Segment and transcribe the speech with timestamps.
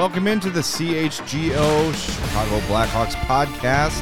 [0.00, 4.00] Welcome into the CHGO Chicago Blackhawks podcast.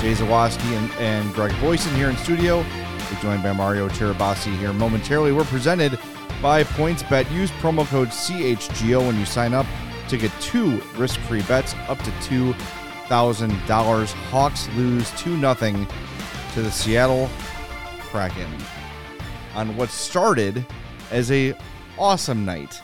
[0.00, 2.60] Jay Zawaski and, and Greg Boysen here in studio.
[2.60, 5.32] We're joined by Mario Tirabassi here momentarily.
[5.32, 5.98] We're presented
[6.40, 7.30] by PointsBet.
[7.30, 9.66] Use promo code CHGO when you sign up
[10.08, 14.12] to get two risk-free bets up to $2,000.
[14.30, 15.86] Hawks lose 2-0
[16.54, 17.28] to the Seattle
[18.00, 18.50] Kraken
[19.54, 20.64] on what started
[21.10, 21.54] as a
[21.98, 22.80] awesome night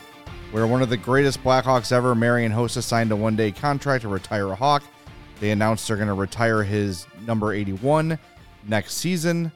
[0.53, 4.07] where one of the greatest Blackhawks ever, Marian Hossa, signed a one day contract to
[4.07, 4.83] retire a Hawk.
[5.39, 8.19] They announced they're going to retire his number 81
[8.67, 9.51] next season.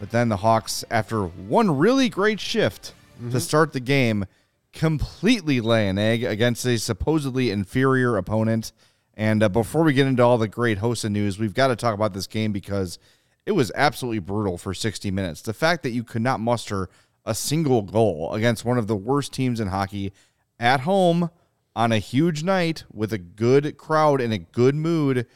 [0.00, 3.32] But then the Hawks, after one really great shift mm-hmm.
[3.32, 4.24] to start the game,
[4.72, 8.72] completely lay an egg against a supposedly inferior opponent.
[9.12, 11.92] And uh, before we get into all the great Hossa news, we've got to talk
[11.92, 12.98] about this game because
[13.44, 15.42] it was absolutely brutal for 60 minutes.
[15.42, 16.88] The fact that you could not muster
[17.24, 20.12] a single goal against one of the worst teams in hockey
[20.58, 21.30] at home
[21.76, 25.26] on a huge night with a good crowd and a good mood.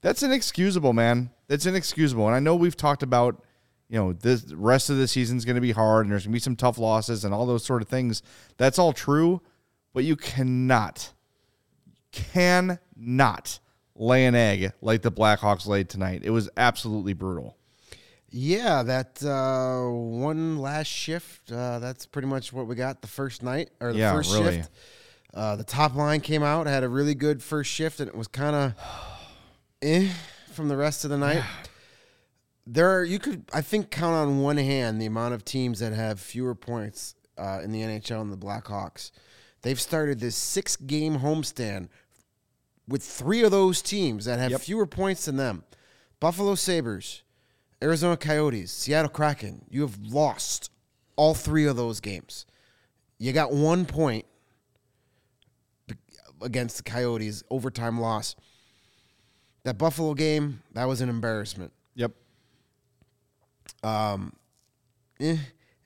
[0.00, 1.30] That's inexcusable, man.
[1.48, 2.26] That's inexcusable.
[2.26, 3.42] And I know we've talked about,
[3.88, 6.36] you know, the rest of the season's going to be hard and there's going to
[6.36, 8.22] be some tough losses and all those sort of things.
[8.56, 9.40] That's all true,
[9.94, 11.12] but you cannot,
[12.12, 13.60] cannot
[13.94, 16.22] lay an egg like the Blackhawks laid tonight.
[16.24, 17.57] It was absolutely brutal.
[18.30, 21.50] Yeah, that uh, one last shift.
[21.50, 24.56] Uh, that's pretty much what we got the first night or the yeah, first really.
[24.56, 24.70] shift.
[25.32, 28.28] Uh, the top line came out, had a really good first shift, and it was
[28.28, 28.74] kind of
[29.82, 30.10] eh
[30.52, 31.42] from the rest of the night.
[32.66, 35.94] There, are, you could, I think, count on one hand the amount of teams that
[35.94, 39.10] have fewer points uh, in the NHL and the Blackhawks.
[39.62, 41.88] They've started this six-game homestand
[42.86, 44.60] with three of those teams that have Yep.
[44.60, 45.64] fewer points than them:
[46.20, 47.22] Buffalo Sabres.
[47.82, 50.70] Arizona Coyotes, Seattle Kraken, you have lost
[51.16, 52.46] all three of those games.
[53.18, 54.24] You got one point
[56.40, 58.36] against the Coyotes, overtime loss.
[59.64, 61.72] That Buffalo game, that was an embarrassment.
[61.94, 62.12] Yep.
[63.82, 64.32] Um,
[65.20, 65.36] eh.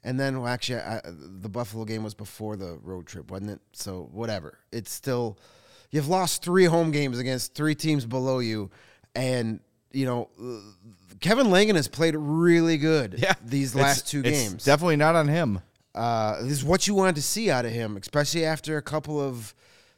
[0.05, 3.61] And then, well, actually, I, the Buffalo game was before the road trip, wasn't it?
[3.73, 4.59] So, whatever.
[4.73, 5.39] It's still,
[5.91, 8.71] you've lost three home games against three teams below you.
[9.15, 9.61] And,
[9.93, 10.29] you know,
[11.21, 13.35] Kevin Lankinen has played really good Yeah.
[13.45, 14.65] these last two it's games.
[14.65, 15.61] Definitely not on him.
[15.95, 19.21] uh, this is what you wanted to see out of him, especially after a couple
[19.21, 19.55] of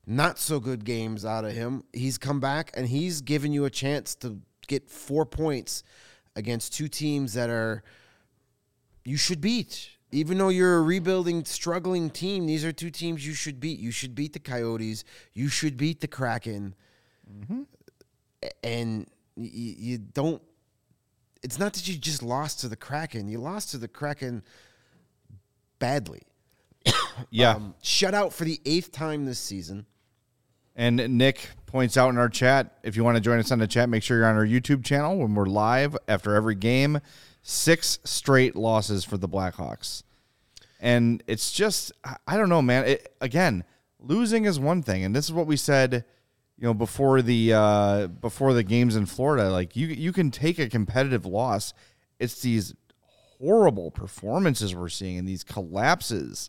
[0.06, 1.84] not so good games out of him.
[1.92, 5.82] He's come back and he's given you a chance to get four points
[6.36, 7.82] against two teams that are
[9.04, 9.90] you should beat.
[10.12, 13.78] Even though you're a rebuilding, struggling team, these are two teams you should beat.
[13.80, 15.04] You should beat the Coyotes.
[15.32, 16.74] You should beat the Kraken.
[18.42, 20.42] A- And y- y- you don't.
[21.42, 23.28] It's not that you just lost to the Kraken.
[23.28, 24.42] You lost to the Kraken
[25.78, 26.22] badly.
[27.30, 27.50] Yeah.
[27.52, 29.86] Um, shut out for the eighth time this season.
[30.74, 33.68] And Nick points out in our chat if you want to join us on the
[33.68, 36.98] chat, make sure you're on our YouTube channel when we're live after every game.
[37.42, 40.02] Six straight losses for the Blackhawks.
[40.80, 42.84] And it's just, I- I don't know, man.
[42.84, 43.62] It, again,
[44.00, 45.04] losing is one thing.
[45.04, 46.04] And this is what we said,
[46.64, 49.50] you know, before the uh, before the games in Florida.
[49.50, 51.74] Like you you can take a competitive loss.
[52.18, 52.72] It's these
[53.38, 56.48] horrible performances we're seeing and these collapses.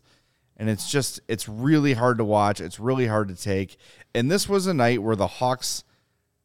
[0.56, 2.62] And it's just, it's really hard to watch.
[2.62, 3.76] It's really hard to take.
[4.14, 5.84] And this was a night where the Hawks,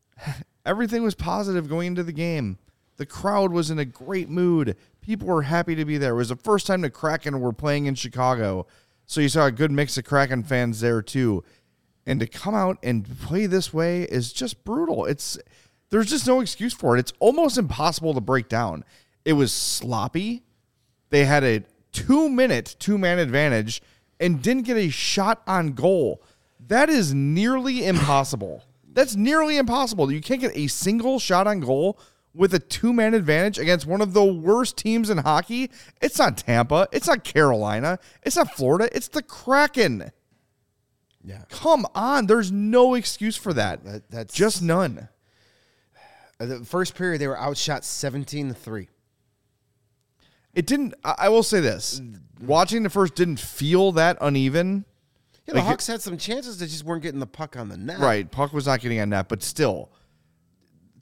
[0.66, 2.58] everything was positive going into the game.
[2.98, 4.76] The crowd was in a great mood.
[5.00, 6.12] People were happy to be there.
[6.12, 8.68] It was the first time the Kraken were playing in Chicago.
[9.06, 11.46] So you saw a good mix of Kraken fans there too.
[12.06, 15.06] And to come out and play this way is just brutal.
[15.06, 15.38] It's
[15.90, 17.00] there's just no excuse for it.
[17.00, 18.84] It's almost impossible to break down.
[19.26, 20.44] It was sloppy.
[21.10, 23.82] They had a two minute two man advantage
[24.20, 26.22] and didn't get a shot on goal.
[26.68, 28.64] That is nearly impossible.
[28.94, 30.12] That's nearly impossible.
[30.12, 32.00] You can't get a single shot on goal
[32.34, 35.70] with a two man advantage against one of the worst teams in hockey.
[36.02, 36.88] It's not Tampa.
[36.92, 38.00] It's not Carolina.
[38.24, 38.90] It's not Florida.
[38.96, 40.12] It's the Kraken.
[41.24, 41.44] Yeah.
[41.50, 42.26] Come on.
[42.28, 43.84] There's no excuse for that.
[43.84, 45.08] That- that's- just none.
[46.40, 48.90] Uh, The first period, they were outshot 17 to 3.
[50.54, 50.94] It didn't.
[51.04, 52.02] I I will say this:
[52.42, 54.86] watching the first didn't feel that uneven.
[55.46, 56.58] Yeah, the Like it- Hawks had some chances.
[56.60, 58.00] They just weren't getting the puck on the net.
[58.00, 59.92] Right, puck was not getting on net, but still,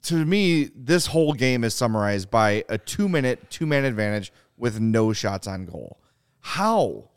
[0.02, 5.46] to me, this whole game is summarized by a two-minute two-man advantage with no shots
[5.48, 6.00] on goal.
[6.40, 7.10] How,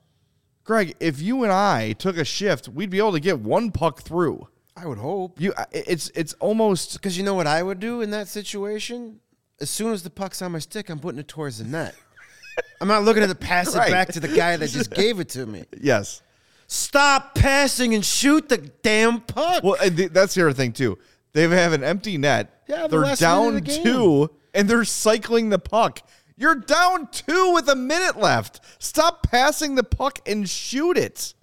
[0.63, 0.95] Greg?
[1.00, 4.48] If you and I took a shift, we'd be able to get one puck through.
[4.75, 5.39] I would hope.
[5.39, 9.19] You, it's it's almost Because you know what I would do in that situation?
[9.62, 11.95] As soon as the puck's on my stick, I'm putting it towards the net.
[12.81, 13.92] I'm not looking at the pass it Right.
[13.92, 15.65] back to the guy that just gave it to me.
[15.80, 16.21] yes.
[16.68, 19.63] Stop passing and shoot the damn puck.
[19.63, 19.75] Well,
[20.12, 20.98] that's the other thing too.
[21.33, 22.63] They have an empty net.
[22.68, 26.00] Yeah, the they're down the two, and they're cycling the puck.
[26.35, 28.59] You're down two with a minute left.
[28.80, 31.33] Stop passing the puck and shoot it.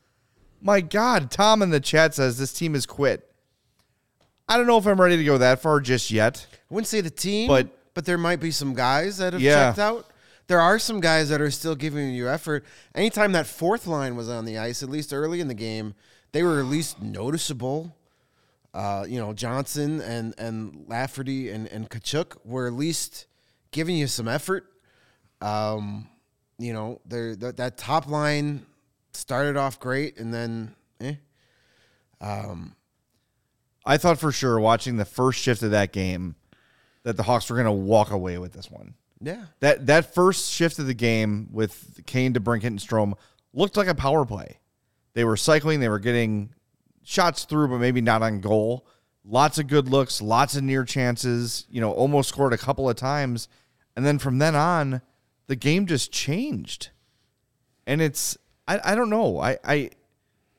[0.60, 3.26] My God, Tom in the chat says this team has quit.
[4.48, 6.46] I don't know if I'm ready to go that far just yet.
[6.52, 9.68] I wouldn't say the team, But- but there might be some guys that have Yeah.
[9.68, 10.06] checked out.
[10.48, 12.64] There are some guys that are still giving you effort.
[12.94, 15.94] Anytime that fourth line was on the ice, at least early in the game,
[16.32, 17.94] they were at least noticeable.
[18.74, 23.26] Uh, you know, Johnson and and Lafferty and and Katchouk were at least
[23.70, 24.66] giving you some effort.
[25.40, 26.08] Um,
[26.58, 28.66] you know, they're, that that top line
[29.12, 31.14] started off great, and then eh.
[33.86, 36.34] I thought for sure watching the first shift of that game
[37.02, 38.94] that the Hawks were going to walk away with this one.
[39.20, 43.14] yeah, That that first shift of the game with Kane, DeBrincat, and Strome
[43.52, 44.58] looked like a power play.
[45.14, 46.50] They were cycling, they were getting
[47.02, 48.86] shots through, but maybe not on goal.
[49.24, 51.66] Lots of good looks, lots of near chances.
[51.70, 53.48] You know, almost scored a couple of times,
[53.96, 55.00] and then from then on,
[55.50, 56.90] the game just changed.
[57.84, 58.38] And it's
[58.68, 59.90] I, I don't know I I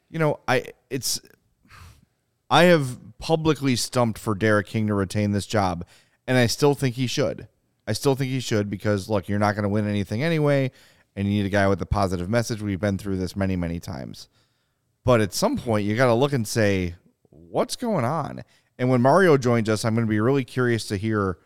[0.09, 1.21] you know I it's
[2.49, 5.85] I have publicly stumped for Derek King to retain this job,
[6.27, 7.47] and I still think he should.
[7.88, 10.71] I still think he should because look, you're not going to win anything anyway,
[11.15, 12.61] and you need a guy with a positive message.
[12.61, 14.27] We've been through this many, many times.
[15.05, 16.95] But at some point, you got to look and say,
[17.29, 18.43] what's going on?
[18.77, 21.38] And when Mario joins us, I'm going to be really curious to hear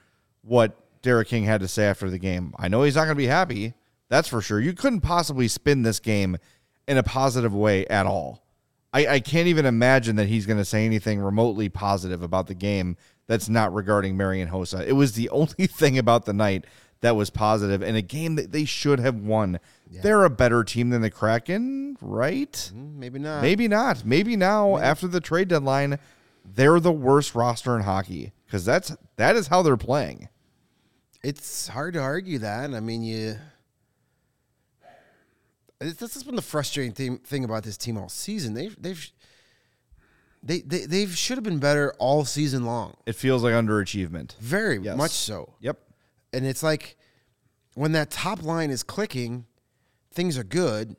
[0.41, 2.53] what Derek King had to say after the game.
[2.57, 3.75] I know he's not going to be happy.
[4.09, 4.59] That's for sure.
[4.59, 6.37] You couldn't possibly spin this game
[6.87, 8.43] in a positive way at all.
[8.91, 12.55] I, I can't even imagine that he's going to say anything remotely positive about the
[12.55, 12.97] game
[13.27, 14.83] that's not regarding Marian Hossa.
[14.85, 16.65] It was the only thing about the night
[17.01, 19.59] that was positive in a game that they should have won.
[19.91, 22.51] They're a better team than the Kraken, right?
[22.75, 23.43] Mm, maybe not.
[23.43, 24.03] Maybe not.
[24.05, 25.99] Maybe now after the trade deadline,
[26.43, 30.29] they're the worst roster in hockey because that's that is how they're playing.
[31.25, 32.71] It's hard to argue that.
[32.75, 33.37] I mean, you.
[35.79, 38.53] This has been the frustrating thing, thing about this team all season.
[38.53, 39.11] They've they've
[40.43, 42.93] they they they've should have been better all season long.
[43.07, 44.37] It feels like underachievement.
[44.37, 44.95] Very Yes.
[44.97, 45.55] much so.
[45.61, 45.79] Yep.
[46.31, 46.95] And it's like
[47.73, 49.47] when that top line is clicking,
[50.11, 50.95] things are good.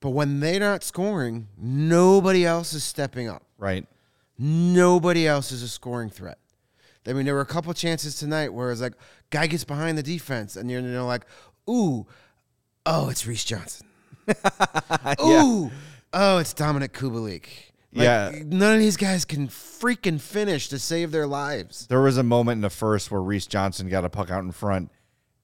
[0.00, 3.44] But when they're not scoring, nobody else is stepping up.
[3.58, 3.86] Right.
[4.38, 6.38] Nobody else is a scoring threat.
[7.06, 8.94] I mean, there were a couple chances tonight where it's like
[9.30, 11.26] guy gets behind the defense, and you're, you know like,
[11.68, 12.06] ooh,
[12.86, 13.86] oh, it's Reese Johnson.
[15.20, 15.70] Ooh,
[16.12, 17.46] oh, it's Dominik Kubalik.
[17.94, 18.32] Like, Yeah.
[18.46, 21.86] none of these guys can freaking finish to save their lives.
[21.88, 24.52] There was a moment in the first where Reese Johnson got a puck out in
[24.52, 24.90] front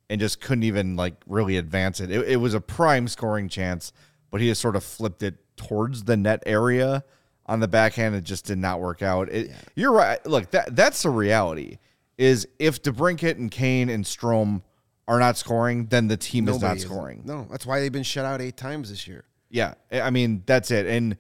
[0.08, 2.10] and just couldn't even like really advance it.
[2.10, 3.92] It, it was a prime scoring chance,
[4.30, 7.04] but he just sort of flipped it towards the net area
[7.48, 8.14] on the backhand.
[8.14, 9.28] It just did not work out.
[9.30, 10.24] It, You're right.
[10.26, 11.78] Look, that that's the reality.
[12.16, 14.62] Is if DeBrincat and Kane and Strome
[15.06, 17.22] are not scoring, then the team is not Nobody scoring.
[17.24, 19.24] No, that's why they've been shut out eight times this year.
[19.50, 20.86] Yeah, I I mean that's it.
[20.86, 21.16] And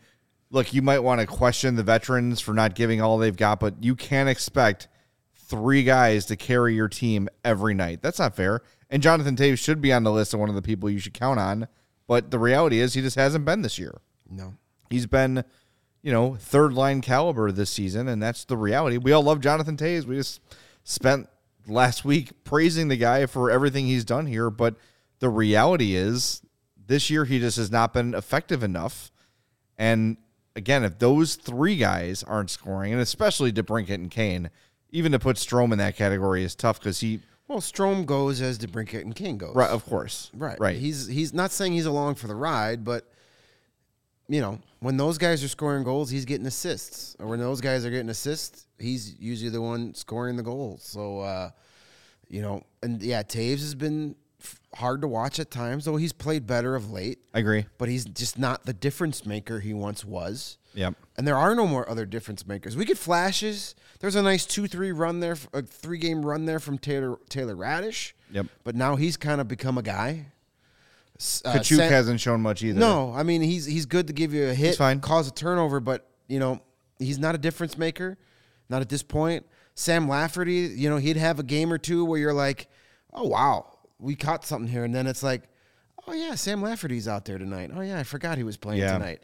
[0.50, 3.82] look, you might want to question the veterans for not giving all they've got, but
[3.82, 4.88] you can't expect
[5.34, 8.02] three guys to carry your team every night.
[8.02, 8.62] That's not fair.
[8.90, 11.14] And Jonathan Toews should be on the list of one of the people you should
[11.14, 11.68] count on.
[12.06, 14.00] But the reality is, he just hasn't been this year.
[14.30, 14.54] No.
[14.90, 15.44] He's been,
[16.08, 18.96] you know, third line caliber this season, and that's the reality.
[18.96, 20.06] We all love Jonathan Toews.
[20.06, 20.40] We just
[20.82, 21.28] spent
[21.66, 24.76] last week praising the guy for everything he's done here, but
[25.18, 26.40] the reality is
[26.86, 29.10] this year he just has not been effective enough.
[29.76, 30.16] And
[30.56, 34.48] again, if those three guys aren't scoring, and especially DeBrincat and Kane,
[34.88, 38.58] even to put Strome in that category is tough because he, Well, Strome goes as
[38.58, 39.54] DeBrincat and King goes.
[39.54, 40.58] right, of course, Right.
[40.58, 43.12] right, He's he's not saying he's along for the ride, but
[44.28, 47.16] you know, when those guys are scoring goals, he's getting assists.
[47.18, 50.82] Or when those guys are getting assists, he's usually the one scoring the goals.
[50.84, 51.50] So uh,
[52.28, 56.12] you know, and yeah, Toews has been f- hard to watch at times, though he's
[56.12, 57.64] played better of late, I agree.
[57.78, 60.58] but he's just not the difference maker he once was.
[60.74, 60.94] Yep.
[61.16, 62.76] And there are no more other difference makers.
[62.76, 63.74] We get flashes.
[63.98, 68.12] There's a nice two-three run there, a three-game run there from Taylor Taylor Raddysh.
[68.30, 68.46] Yep.
[68.62, 70.26] But now he's kind of become a guy.
[71.44, 72.78] Uh, Katchouk Sam- hasn't shown much either.
[72.78, 75.00] No, I mean he's he's good to give you a hit, fine.
[75.00, 76.60] cause a turnover, but you know
[76.98, 78.16] he's not a difference maker,
[78.68, 79.44] not at this point.
[79.74, 82.68] Sam Lafferty, you know he'd have a game or two where you're like,
[83.12, 85.42] oh wow, we caught something here, and then it's like,
[86.06, 87.70] oh yeah, Sam Lafferty's out there tonight.
[87.74, 88.92] Oh yeah, I forgot he was playing Yeah.
[88.92, 89.20] tonight.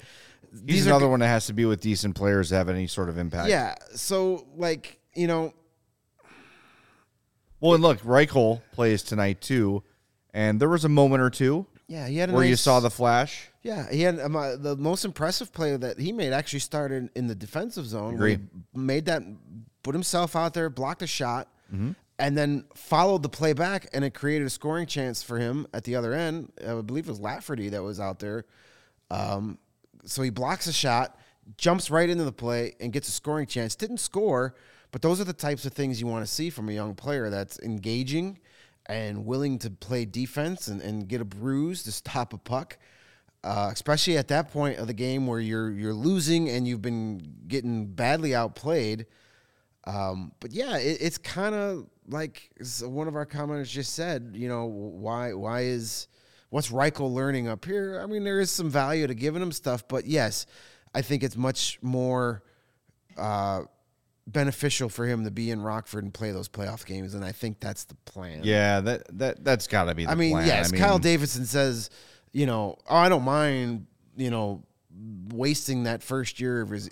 [0.50, 2.86] He's These another g- one that has to be with decent players to have any
[2.88, 3.48] sort of impact.
[3.50, 5.54] Yeah, so like you know,
[7.60, 9.82] Well, and look, Reichel plays tonight too,
[10.32, 12.90] and there was a moment or two yeah, he had a where you saw the
[12.90, 13.48] flash.
[13.62, 17.26] Yeah, he had um, uh, the most impressive play that he made actually started in
[17.26, 18.18] the defensive zone.
[18.18, 18.38] where Agree.
[18.74, 19.22] he Made that,
[19.82, 21.92] put himself out there, blocked a shot, Mm-hmm.
[22.18, 25.82] and then followed the play back, and it created a scoring chance for him at
[25.84, 26.52] the other end.
[26.60, 28.44] I believe it was Lafferty that was out there.
[29.10, 29.58] Um,
[30.04, 31.18] so he blocks a shot,
[31.56, 33.74] jumps right into the play, and gets a scoring chance.
[33.74, 34.54] Didn't score,
[34.92, 37.30] but those are the types of things you want to see from a young player
[37.30, 38.38] that's engaging
[38.86, 42.78] and willing to play defense and, and get a bruise to stop a puck
[43.44, 47.20] uh, especially at that point of the game where you're you're losing and you've been
[47.46, 49.06] getting badly outplayed.
[49.86, 52.50] Um, but yeah, it, it's kind of like
[52.82, 54.32] one of our commenters just said.
[54.32, 56.08] You know, why why is
[56.48, 58.00] what's Reichel learning up here?
[58.02, 60.46] I mean, there is some value to giving him stuff, but yes,
[60.94, 62.42] I think it's much more
[63.18, 63.64] uh,
[64.26, 67.60] beneficial for him to be in Rockford and play those playoff games, and I think
[67.60, 68.40] that's the plan.
[68.42, 70.04] Yeah, that that that's got to be.
[70.04, 70.46] The I mean, plan.
[70.46, 71.90] yes, I mean, Kyle Davidson says,
[72.32, 74.64] you know, oh, I don't mind, you know,
[75.28, 76.90] wasting that first year of his.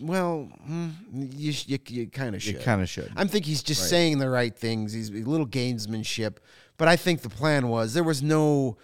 [0.00, 2.54] Well, hmm, you you, you kind of should.
[2.54, 3.10] You kind of should.
[3.16, 4.92] I think he's just saying the right things.
[4.92, 6.36] He's a little gamesmanship,
[6.76, 8.78] but I think the plan was there was no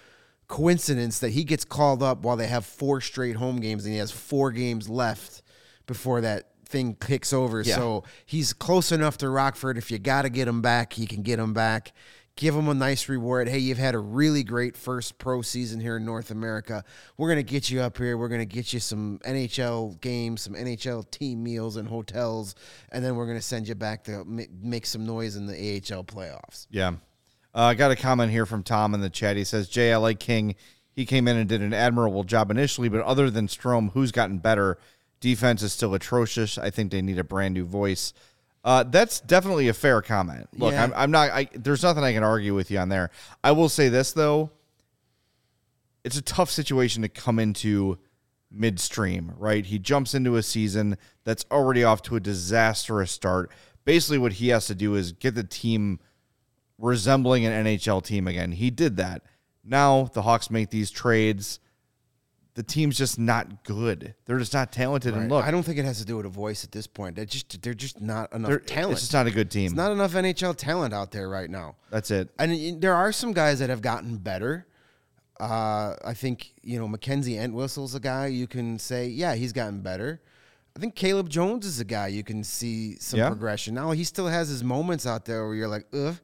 [0.48, 3.98] coincidence that he gets called up while they have four straight home games and he
[3.98, 5.42] has four games left
[5.86, 7.62] before that thing kicks over.
[7.62, 7.76] Yeah.
[7.76, 9.78] So he's close enough to Rockford.
[9.78, 11.92] If you got to get him back, you can get him back.
[12.36, 13.48] Give him a nice reward.
[13.48, 16.84] Hey, you've had a really great first pro season here in North America.
[17.16, 18.18] We're going to get you up here.
[18.18, 22.54] We're going to get you some NHL games, some NHL team meals and hotels,
[22.92, 26.04] and then we're going to send you back to make some noise in the AHL
[26.04, 26.66] playoffs.
[26.68, 26.88] Yeah.
[27.54, 29.38] Uh, I got a comment here from Tom in the chat.
[29.38, 30.56] He says, Jay, I like King.
[30.92, 34.38] He came in and did an admirable job initially, but other than Strome, who's gotten
[34.38, 34.76] better?
[35.20, 36.58] Defense is still atrocious.
[36.58, 38.12] I think they need a brand new voice.
[38.64, 40.48] Uh, that's definitely a fair comment.
[40.56, 40.84] Look, Yeah.
[40.84, 41.30] I'm, I'm not.
[41.30, 43.10] I, there's nothing I can argue with you on there.
[43.44, 44.50] I will say this though.
[46.04, 47.98] It's a tough situation to come into
[48.50, 49.64] midstream, right?
[49.64, 53.50] He jumps into a season that's already off to a disastrous start.
[53.84, 56.00] Basically, what he has to do is get the team
[56.78, 58.52] resembling an NHL team again.
[58.52, 59.22] He did that.
[59.64, 61.60] Now the Hawks make these trades.
[62.56, 64.14] The team's just not good.
[64.24, 65.12] They're just not talented.
[65.14, 67.14] And look, I don't think it has to do with a voice at this point.
[67.14, 68.92] They're just they're just not enough they're- talent.
[68.92, 69.66] it's just not a good team.
[69.66, 71.76] It's not enough NHL talent out there right now.
[71.90, 72.30] That's it.
[72.38, 74.66] And there are some guys that have gotten better.
[75.38, 79.82] Uh, I think you know Mackenzie Entwistle's a guy you can say, yeah, he's gotten
[79.82, 80.22] better.
[80.74, 83.28] I think Caleb Jones is a guy you can see some Yeah.
[83.28, 83.74] progression.
[83.74, 86.16] Now he still has his moments out there where you're like, ugh.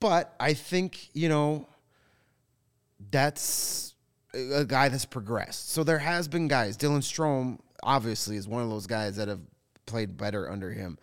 [0.00, 1.66] But I think you know
[3.10, 3.89] that's
[4.34, 5.70] a guy that's progressed.
[5.70, 6.76] So there has been guys.
[6.76, 9.40] Dylan Strome obviously is one of those guys that have
[9.86, 10.98] played better under him.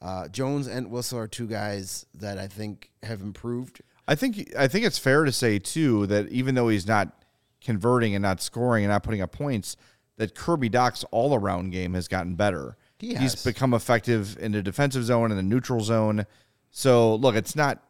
[0.00, 3.80] Uh, Jones and Whistle are two guys that I think have improved.
[4.06, 7.24] I think I think it's fair to say too that even though he's not
[7.62, 9.76] converting and not scoring and not putting up points,
[10.18, 12.76] that Kirby Dach's all around game has gotten better.
[12.98, 16.26] He He's become effective in the defensive zone and the neutral zone.
[16.70, 17.82] So look, it's not.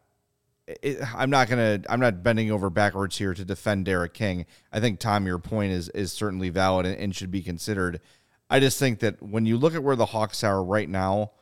[0.66, 1.80] It, I'm not gonna.
[1.88, 4.46] I'm not bending over backwards here to defend Derek King.
[4.72, 8.00] I think Tom, your point is is certainly valid and, and should be considered.
[8.50, 11.32] I just think that when you look at where the Hawks are right now,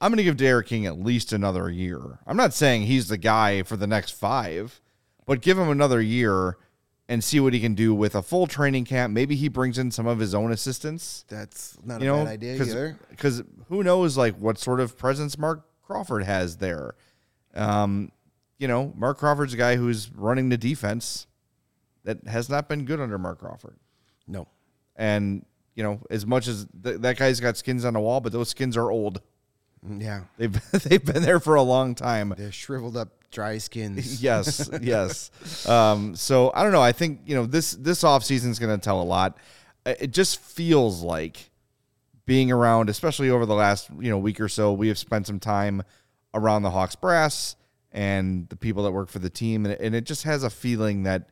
[0.00, 2.18] I'm going to give Derek King at least another year.
[2.26, 4.80] I'm not saying he's the guy for the next five,
[5.26, 6.56] but give him another year
[7.08, 9.12] and see what he can do with a full training camp.
[9.12, 11.24] Maybe he brings in some of his own assistants.
[11.28, 12.98] That's not You a know, bad idea either.
[13.10, 16.94] because who knows like what sort of presence Marc Crawford has there.
[17.54, 18.12] Um,
[18.58, 21.26] you know, Marc Crawford's a guy who's running the defense
[22.04, 23.76] that has not been good under Marc Crawford.
[24.26, 24.48] No.
[24.96, 28.32] And you know, as much as th- that guy's got skins on the wall, but
[28.32, 29.20] those skins are old.
[29.86, 30.20] Mm, Yeah.
[30.36, 32.34] They've they've been there for a long time.
[32.36, 34.20] They're shriveled up, dry skins.
[34.22, 35.30] yes, yes.
[35.68, 36.82] Um, so I don't know.
[36.82, 39.36] I think you know this this off season is going to tell a lot.
[39.86, 41.50] It just feels like
[42.26, 45.38] being around, especially over the last you know week or so, we have spent some
[45.38, 45.82] time
[46.34, 47.54] around the Hawks brass
[47.92, 51.04] and the people that work for the team, and, and it just has a feeling
[51.04, 51.30] that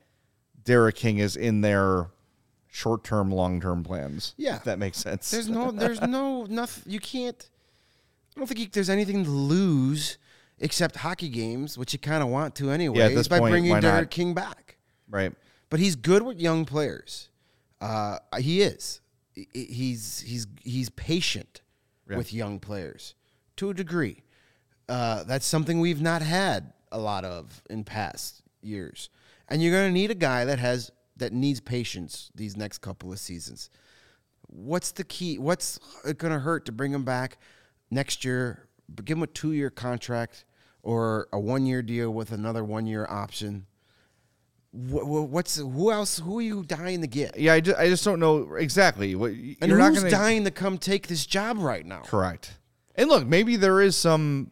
[0.64, 2.08] Derek King is in their
[2.68, 4.34] short term, long term plans.
[4.36, 4.56] Yeah.
[4.56, 5.30] if that makes sense.
[5.30, 6.92] There's no, there's no, nothing.
[6.92, 7.48] You can't.
[8.36, 10.18] I don't think you, there's anything to lose
[10.58, 12.98] except hockey games, which you kind of want to anyway.
[12.98, 14.10] Yeah, at this by point, bringing why Derek not?
[14.10, 14.76] King back.
[15.08, 15.32] right.
[15.68, 17.28] But he's good with young players.
[17.80, 19.00] Uh, he is.
[19.52, 21.60] He's he's he's patient
[22.08, 22.16] Yeah.
[22.16, 23.14] with young players
[23.56, 24.22] to a degree.
[24.88, 29.10] Uh, that's something we've not had a lot of in past years.
[29.48, 33.12] And you're going to need a guy that has that needs patience these next couple
[33.12, 33.70] of seasons.
[34.48, 35.38] What's the key?
[35.38, 37.38] What's it going to hurt to bring him back
[37.90, 38.68] next year?
[39.04, 40.44] Give him a two year contract
[40.82, 43.66] or a one year deal with another one year option.
[44.72, 46.18] Wh- wh- What's who else?
[46.18, 47.38] Who are you dying to get?
[47.38, 50.44] Yeah, I just, I just don't know exactly what And you're not who's gonna, dying
[50.44, 52.02] to come take this job right now?
[52.02, 52.58] Correct.
[52.94, 54.50] And look, maybe there is some.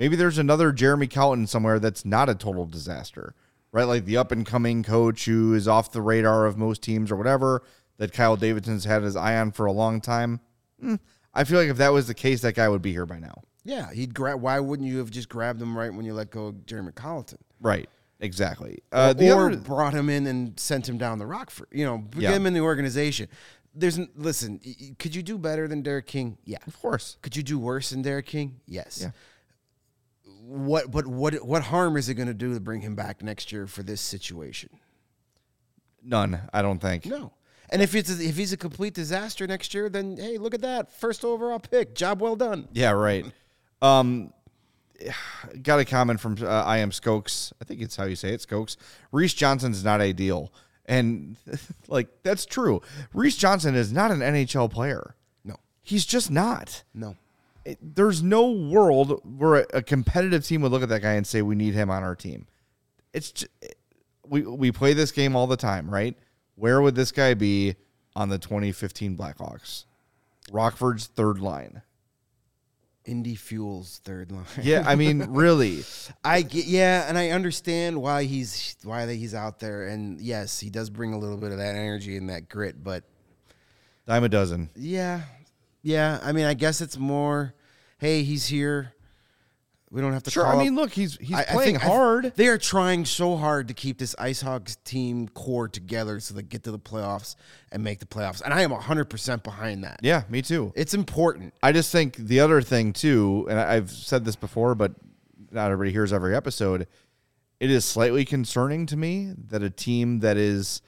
[0.00, 3.34] Maybe there's another Jeremy Colliton somewhere that's not a total disaster,
[3.70, 3.84] right?
[3.84, 7.16] Like the up and coming coach who is off the radar of most teams or
[7.16, 7.62] whatever
[7.98, 10.40] that Kyle Davidson's had his eye on for a long time.
[10.80, 10.94] Hmm,
[11.34, 13.42] I feel like if that was the case, that guy would be here by now.
[13.62, 14.40] Yeah, he'd grab.
[14.40, 17.38] Why wouldn't you have just grabbed him right when you let go of Jeremy Colliton?
[17.60, 17.88] Right.
[18.20, 18.78] Exactly.
[18.90, 21.84] Uh, the or other, brought him in and sent him down the rock for you
[21.84, 22.30] know Yeah.
[22.30, 23.28] get him in the organization.
[23.74, 24.60] There's listen.
[24.98, 26.38] Could you do better than Derek King?
[26.44, 26.58] Yeah.
[26.66, 27.18] of course.
[27.20, 28.60] Could you do worse than Derek King?
[28.66, 29.00] Yes.
[29.02, 29.10] Yeah.
[30.50, 30.90] What?
[30.90, 31.34] But what?
[31.46, 34.00] What harm is it going to do to bring him back next year for this
[34.00, 34.70] situation?
[36.02, 36.40] None.
[36.52, 37.06] I don't think.
[37.06, 37.32] No.
[37.70, 40.92] And if it's if he's a complete disaster next year, then hey, look at that
[40.92, 41.94] first overall pick.
[41.94, 42.68] Job well done.
[42.72, 43.24] Yeah, right.
[43.80, 44.32] Um,
[45.62, 47.52] got a comment from uh, I am Skokes.
[47.60, 48.76] I think it's how you say it, Skokes.
[49.12, 50.52] Reese Johnson's not ideal,
[50.86, 51.36] and
[51.88, 52.82] like that's true.
[53.14, 55.14] Reese Johnson is not an NHL player.
[55.44, 55.54] No.
[55.80, 56.82] He's just not.
[56.92, 57.14] No.
[57.64, 61.26] It- there's no world where a, a competitive team would look at that guy and
[61.26, 62.46] say we need him on our team.
[63.12, 63.50] It's just,
[64.26, 66.16] we we play this game all the time, right?
[66.54, 67.74] Where would this guy be
[68.14, 69.84] on the 2015 Blackhawks?
[70.52, 71.82] Rockford's third line.
[73.06, 74.44] Indy Fuels third line.
[74.62, 75.84] Yeah, I mean, really.
[76.22, 80.70] I get, yeah, and I understand why he's why he's out there, and yes, he
[80.70, 82.84] does bring a little bit of that energy and that grit.
[82.84, 83.04] But
[84.06, 84.68] Dime a dozen.
[84.76, 85.22] yeah,
[85.82, 87.54] yeah, I mean, I guess it's more,
[87.98, 88.92] hey, he's here.
[89.92, 90.30] We don't have to.
[90.30, 90.44] Sure.
[90.44, 92.32] call I up- mean, look, he's he's I- I playing I hard.
[92.36, 96.42] they are trying so hard to keep this Ice Hogs team core together so they
[96.42, 97.34] get to the playoffs
[97.72, 98.40] and make the playoffs.
[98.40, 99.98] And I am 100% behind that.
[100.00, 100.72] yeah, me too.
[100.76, 101.54] It's important.
[101.60, 104.92] I just think the other thing too, and I've said this before, but
[105.50, 106.86] not everybody hears every episode.
[107.58, 110.82] It is slightly concerning to me that a team that is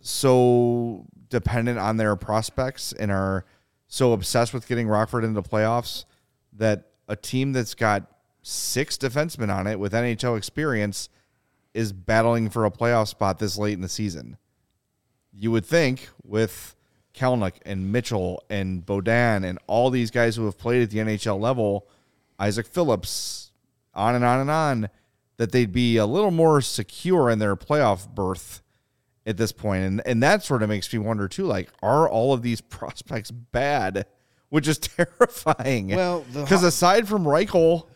[0.00, 3.44] so dependent on their prospects and are
[3.88, 6.04] so obsessed with getting Rockford into the playoffs
[6.52, 8.06] that a team that's got
[8.42, 11.08] six defensemen on it with NHL experience
[11.74, 14.36] is battling for a playoff spot this late in the season.
[15.32, 16.76] You would think with
[17.14, 21.40] Kelnick and Mitchell and Bodan and all these guys who have played at the NHL
[21.40, 21.88] level,
[22.38, 23.52] Isaak Phillips,
[23.94, 24.88] on and on and on,
[25.36, 28.60] that they'd be a little more secure in their playoff berth
[29.28, 29.84] at this point.
[29.84, 33.30] And and that sort of makes me wonder too, like, are all of these prospects
[33.30, 34.06] bad?
[34.50, 35.88] Which is terrifying.
[35.88, 37.86] Well, because Haw- aside from Reichel,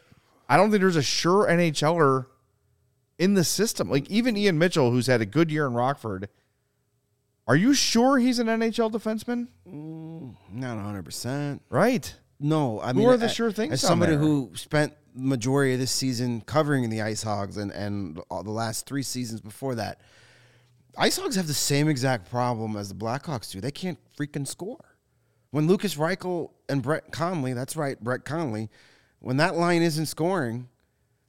[0.48, 2.26] I don't think there's a sure NHLer
[3.18, 3.88] in the system.
[3.90, 6.28] Like even Ian Mitchell, who's had a good year in Rockford,
[7.48, 9.48] are you sure he's an NHL defenseman?
[9.68, 11.60] Mm, not 100%.
[11.70, 12.14] Right.
[12.38, 14.20] No, I Who mean, are the a- sure things As somebody there?
[14.20, 18.86] who spent majority of this season covering the Ice Hogs and and all the last
[18.86, 20.00] three seasons before that,
[20.98, 23.60] Ice Hogs have the same exact problem as the Blackhawks do.
[23.60, 24.84] They can't freaking score.
[25.50, 28.70] When Lukas Reichel and Brett Connolly, that's right, Brett Connolly,
[29.20, 30.68] when that line isn't scoring,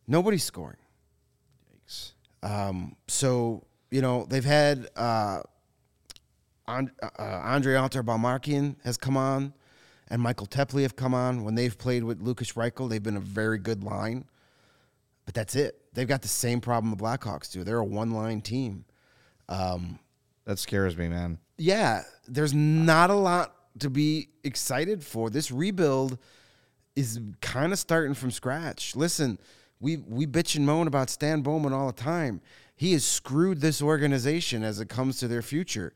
[0.07, 0.77] nobody's scoring.
[2.41, 5.41] Um, so you know they've had uh,
[6.67, 8.03] and, uh, Andre Alter
[8.83, 9.53] has come on,
[10.09, 11.43] and Michael Teply have come on.
[11.43, 14.25] When they've played with Lukas Reichel, they've been a very good line.
[15.25, 15.79] but that's it.
[15.93, 17.63] They've got the same problem the Blackhawks do.
[17.63, 18.85] They're a one line team.
[19.49, 19.99] Um,
[20.45, 21.37] that scares me, man.
[21.57, 25.29] Yeah, there's not a lot to be excited for.
[25.29, 26.17] This rebuild
[26.95, 28.95] is kind of starting from scratch.
[28.95, 29.39] Listen,
[29.79, 32.41] we we bitch and moan about Stan Bowman all the time.
[32.75, 35.93] He has screwed this organization as it comes to their future.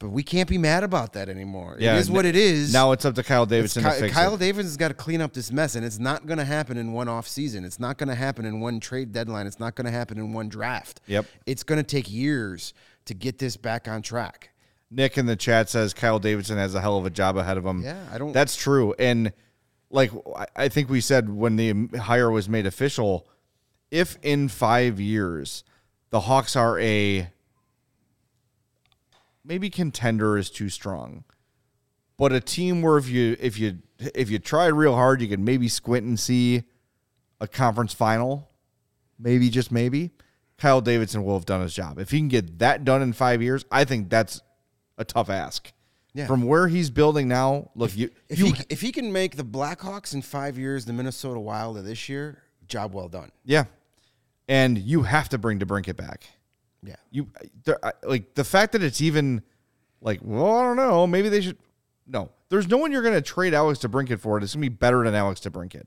[0.00, 1.76] But we can't be mad about that anymore.
[1.78, 2.72] Yeah, it is what it is.
[2.72, 4.38] Now it's up to Kyle Davidson Ky- to fix Kyle it.
[4.40, 7.06] Davidson's got to clean up this mess, and it's not going to happen in one
[7.06, 7.64] off season.
[7.66, 9.46] It's not going to happen in one trade deadline.
[9.46, 11.02] It's not going to happen in one draft.
[11.06, 11.26] Yep.
[11.44, 12.72] It's going to take years
[13.04, 14.50] to get this back on track.
[14.90, 17.64] Nick in the chat says Kyle Davidson has a hell of a job ahead of
[17.66, 17.82] him.
[17.82, 19.32] Yeah, I don't- That's true, and
[19.90, 23.28] like I- I think we said when the hire was made official,
[23.90, 25.62] if in five years
[26.08, 27.28] the Hawks are a
[29.44, 31.24] maybe contender is too strong,
[32.16, 33.78] but a team where if you if you
[34.14, 36.64] if you try real hard, you can maybe squint and see
[37.40, 38.50] a conference final,
[39.18, 40.10] maybe just maybe.
[40.58, 41.98] Kyle Davidson will have done his job.
[41.98, 44.42] If he can get that done in five years, I think that's
[44.98, 45.72] a tough ask.
[46.12, 46.26] Yeah.
[46.26, 49.44] From where he's building now, look, you, If you he if he can make the
[49.44, 53.30] Blackhawks in five years the Minnesota Wild of this year, job well done.
[53.44, 53.64] yeah,
[54.48, 56.24] and you have to bring DeBrincat back.
[56.82, 56.96] Yeah.
[57.10, 57.28] You
[57.82, 59.42] I- like the fact that it's even
[60.00, 61.58] like, well, I don't know, maybe they should.
[62.06, 64.38] No, there's no one you're going to trade Alex to DeBrincat for.
[64.38, 65.84] It's going to be better than Alex to DeBrincat.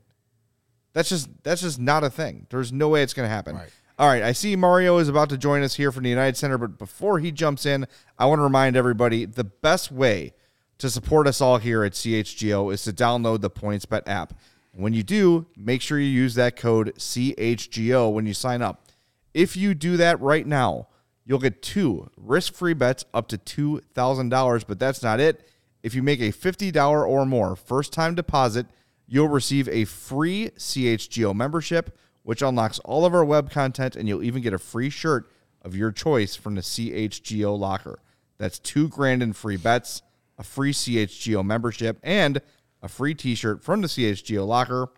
[0.92, 2.46] That's just that's just not a thing.
[2.50, 3.56] There's no way it's going to happen.
[3.56, 3.70] Right.
[3.96, 6.58] All right, I see Mario is about to join us here from the United Center,
[6.58, 7.86] but before he jumps in,
[8.18, 10.32] I want to remind everybody the best way
[10.78, 14.34] to support us all here at CHGO is to download the PointsBet app.
[14.72, 18.88] When you do, make sure you use that code CHGO when you sign up.
[19.34, 20.86] If you do that right now,
[21.24, 25.48] you'll get two risk-free bets up to $2,000, but that's not it.
[25.82, 28.66] If you make a $50 or more first-time deposit,
[29.06, 34.22] you'll receive a free CHGO membership, which unlocks all of our web content, and you'll
[34.22, 35.28] even get a free shirt
[35.62, 37.98] of your choice from the CHGO locker.
[38.38, 40.02] That's two grand in free bets,
[40.38, 42.40] a free CHGO membership, and
[42.82, 44.88] a free t-shirt from the CHGO locker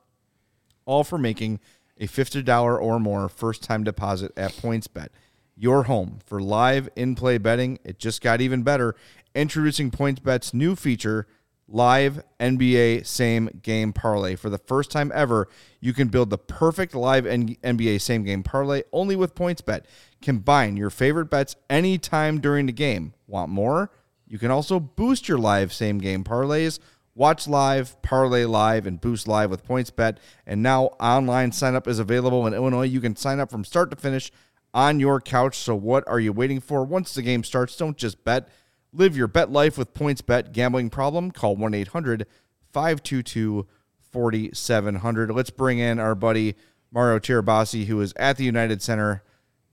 [0.87, 1.61] all for making
[1.99, 5.09] a $50 or more first time deposit at PointsBet.
[5.57, 7.79] Your home for live in play betting.
[7.85, 8.95] It just got even better.
[9.35, 11.27] Introducing PointsBet's new feature,
[11.69, 14.37] Live NBA Same Game Parlay.
[14.37, 15.49] For the first time ever,
[15.81, 19.85] you can build the perfect live NBA Same Game Parlay only with PointsBet.
[20.23, 23.15] Combine your favorite bets anytime during the game.
[23.27, 23.91] Want more?
[24.29, 26.79] You can also boost your live same game parlays.
[27.17, 30.19] Watch live, parlay live, and boost live with PointsBet.
[30.47, 32.83] And now online sign up is available in Illinois.
[32.83, 34.31] You can sign up from start to finish
[34.75, 35.57] on your couch.
[35.57, 36.85] So what are you waiting for?
[36.85, 38.51] Once the game starts, don't just bet.
[38.93, 40.53] Live your bet life with PointsBet.
[40.53, 41.31] Gambling problem?
[41.31, 42.27] Call 1 800
[42.75, 43.67] 522
[44.13, 45.31] 4700.
[45.31, 46.55] Let's bring in our buddy
[46.93, 49.23] Mario Tirabassi, who is at the United Center.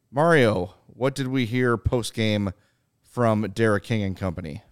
[0.10, 2.54] Mario, what did we hear post game
[3.02, 4.64] from Derek King and company?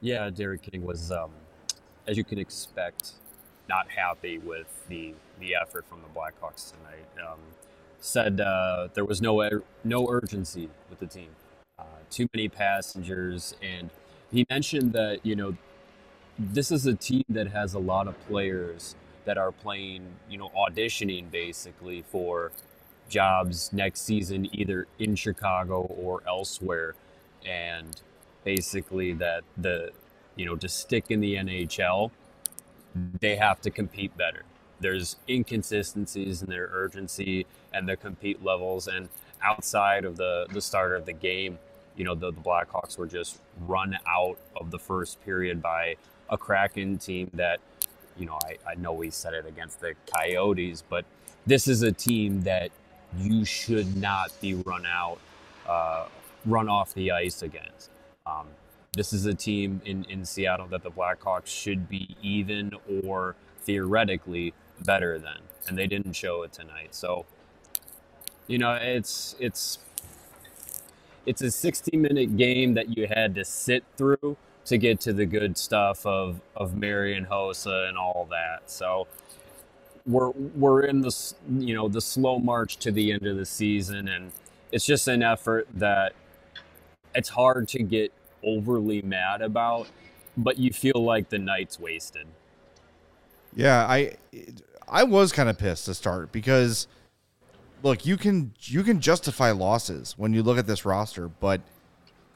[0.00, 1.30] Yeah, Derek King was, um,
[2.06, 3.12] as you can expect,
[3.68, 7.28] not happy with the the effort from the Blackhawks tonight.
[7.30, 7.38] Um,
[8.00, 11.28] said uh, there was no no urgency with the team,
[11.78, 13.90] uh, too many passengers, and
[14.32, 15.56] he mentioned that you know
[16.38, 20.50] this is a team that has a lot of players that are playing, you know,
[20.56, 22.52] auditioning basically for
[23.10, 26.94] jobs next season, either in Chicago or elsewhere,
[27.46, 28.00] and
[28.44, 29.90] basically that the,
[30.36, 32.10] you know, to stick in the NHL,
[33.20, 34.44] they have to compete better.
[34.80, 39.08] There's inconsistencies in their urgency and their compete levels, and
[39.42, 41.58] outside of the the start of the game,
[41.96, 45.96] you know, the, the Blackhawks were just run out of the first period by
[46.30, 47.60] a Kraken team that,
[48.18, 51.04] you know, I, I know we said it against the Coyotes, but
[51.46, 52.70] this is a team that
[53.18, 55.18] you should not be run out,
[55.68, 56.06] uh,
[56.46, 57.90] run off the ice against.
[58.26, 58.46] Um,
[58.92, 62.72] this is a team in, in Seattle that the Blackhawks should be even
[63.04, 64.52] or theoretically
[64.84, 66.94] better than, and they didn't show it tonight.
[66.94, 67.26] So,
[68.46, 69.78] you know, it's it's
[71.26, 75.26] it's a 60 minute game that you had to sit through to get to the
[75.26, 78.70] good stuff of of Marian Hossa and all that.
[78.70, 79.06] So
[80.06, 84.08] we're we're in this you know the slow march to the end of the season,
[84.08, 84.32] and
[84.72, 86.14] it's just an effort that
[87.14, 89.88] it's hard to get overly mad about,
[90.36, 92.26] but you feel like the night's wasted.
[93.54, 94.16] Yeah, I
[94.88, 96.86] I was kind of pissed to start because
[97.82, 101.60] look, you can you can justify losses when you look at this roster, but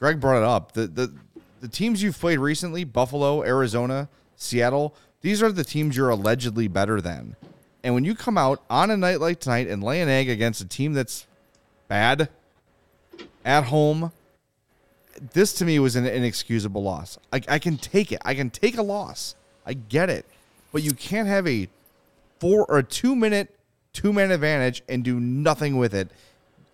[0.00, 0.72] Greg brought it up.
[0.72, 1.14] The the
[1.60, 7.00] the teams you've played recently, Buffalo, Arizona, Seattle, these are the teams you're allegedly better
[7.00, 7.36] than.
[7.82, 10.60] And when you come out on a night like tonight and lay an egg against
[10.60, 11.26] a team that's
[11.88, 12.28] bad
[13.44, 14.12] at home,
[15.32, 17.18] this to me was an inexcusable loss.
[17.32, 18.20] I, I can take it.
[18.24, 19.34] I can take a loss.
[19.66, 20.26] I get it.
[20.72, 21.68] But you can't have a
[22.40, 23.56] four or two minute,
[23.92, 26.10] two man advantage and do nothing with it.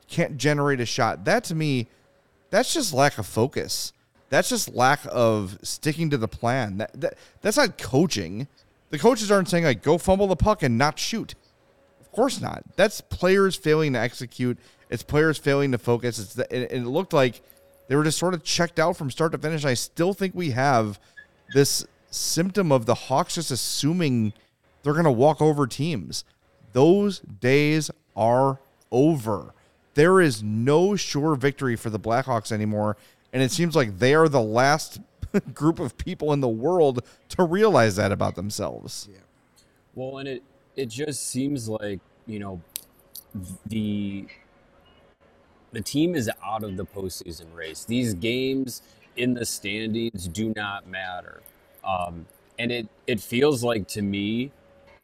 [0.09, 1.25] Can't generate a shot.
[1.25, 1.87] That to me,
[2.51, 3.93] that's just lack of focus.
[4.29, 6.79] That's just lack of sticking to the plan.
[6.79, 8.49] That, that that's not coaching.
[8.91, 11.35] The coaches aren't saying like go fumble the puck and not shoot.
[12.01, 12.65] Of course not.
[12.77, 14.59] That's players failing to execute.
[14.89, 16.19] It's players failing to focus.
[16.19, 17.43] It's the, and it looked like
[17.91, 19.65] they were just sort of checked out from start to finish.
[19.65, 21.01] I still think we have
[21.55, 24.33] this symptom of the Hawks just assuming
[24.85, 26.25] they're going to walk over teams.
[26.73, 28.61] Those days are
[28.93, 29.55] over.
[29.95, 32.97] There is no sure victory for the Blackhawks anymore,
[33.33, 35.01] and it seems like they are the last
[35.53, 39.09] group of people in the world to realize that about themselves.
[39.11, 39.19] Yeah.
[39.97, 40.45] Well, and it
[40.77, 41.99] it just seems like
[42.29, 42.61] you know
[43.67, 44.27] the
[45.73, 47.85] the team is out of the postseason race.
[47.85, 48.83] These games
[49.17, 51.43] in the standings do not matter,
[51.85, 52.27] um,
[52.59, 54.53] and it it feels like to me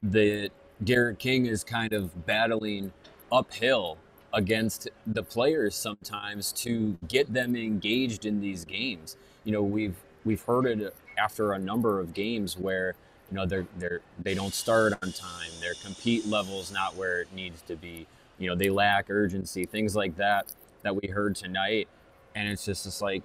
[0.03, 0.51] that
[0.85, 2.93] Derek King is kind of battling
[3.33, 3.99] uphill
[4.35, 9.17] against the players sometimes to get them engaged in these games.
[9.45, 12.95] You know, we've we've heard it after a number of games where
[13.31, 17.29] you know they're they're they don't start on time, their compete level's not where it
[17.35, 18.07] needs to be.
[18.39, 21.89] You know, they lack urgency, things like that that we heard tonight,
[22.35, 23.23] and it's just it's like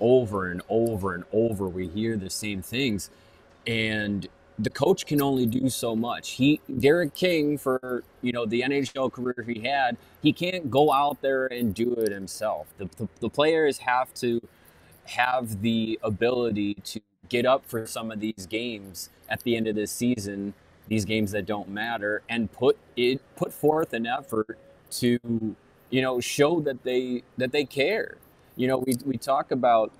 [0.00, 3.10] over and over and over we hear the same things,
[3.66, 6.30] and the coach can only do so much.
[6.32, 11.20] He Derek King for you know the NHL career he had, he can't go out
[11.22, 12.66] there and do it himself.
[12.78, 14.40] The, the, the, players have to
[15.04, 19.76] have the ability to get up for some of these games at the end of
[19.76, 20.54] this season,
[20.88, 24.58] these games that don't matter, and put it put forth an effort
[24.92, 25.18] to
[25.90, 28.18] you know show that they that they care.
[28.56, 29.92] You know, we we talk about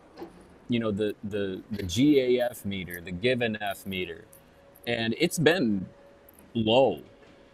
[0.68, 4.24] you know the the the GAF meter, the given F meter
[4.87, 5.87] and it's been
[6.55, 7.03] low,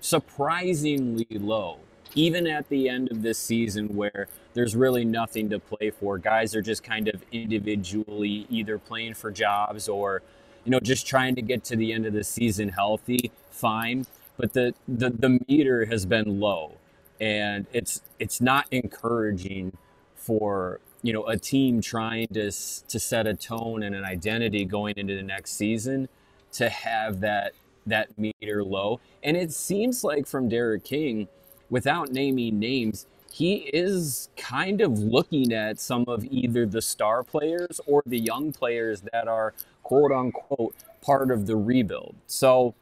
[0.01, 1.79] surprisingly low.
[2.15, 6.55] Even at the end of this season, where there's really nothing to play for, guys
[6.55, 10.23] are just kind of individually either playing for jobs or,
[10.65, 13.31] you know, just trying to get to the end of the season healthy.
[13.51, 16.73] Fine, but the the, the meter has been low,
[17.21, 19.77] and it's it's not encouraging
[20.15, 24.95] for you know a team trying to to set a tone and an identity going
[24.97, 26.09] into the next season
[26.53, 27.53] to have that
[27.87, 29.01] that meter low.
[29.23, 31.29] And it seems like from Derek King,
[31.71, 37.81] without naming names, he is kind of looking at some of either the star players
[37.85, 42.15] or the young players that are quote unquote part of the rebuild.
[42.29, 42.75] So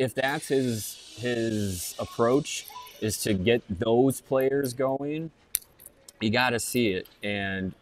[0.00, 2.66] if that's his his approach
[3.00, 5.30] is to get those players going,
[6.20, 7.06] you got to see it.
[7.22, 7.72] And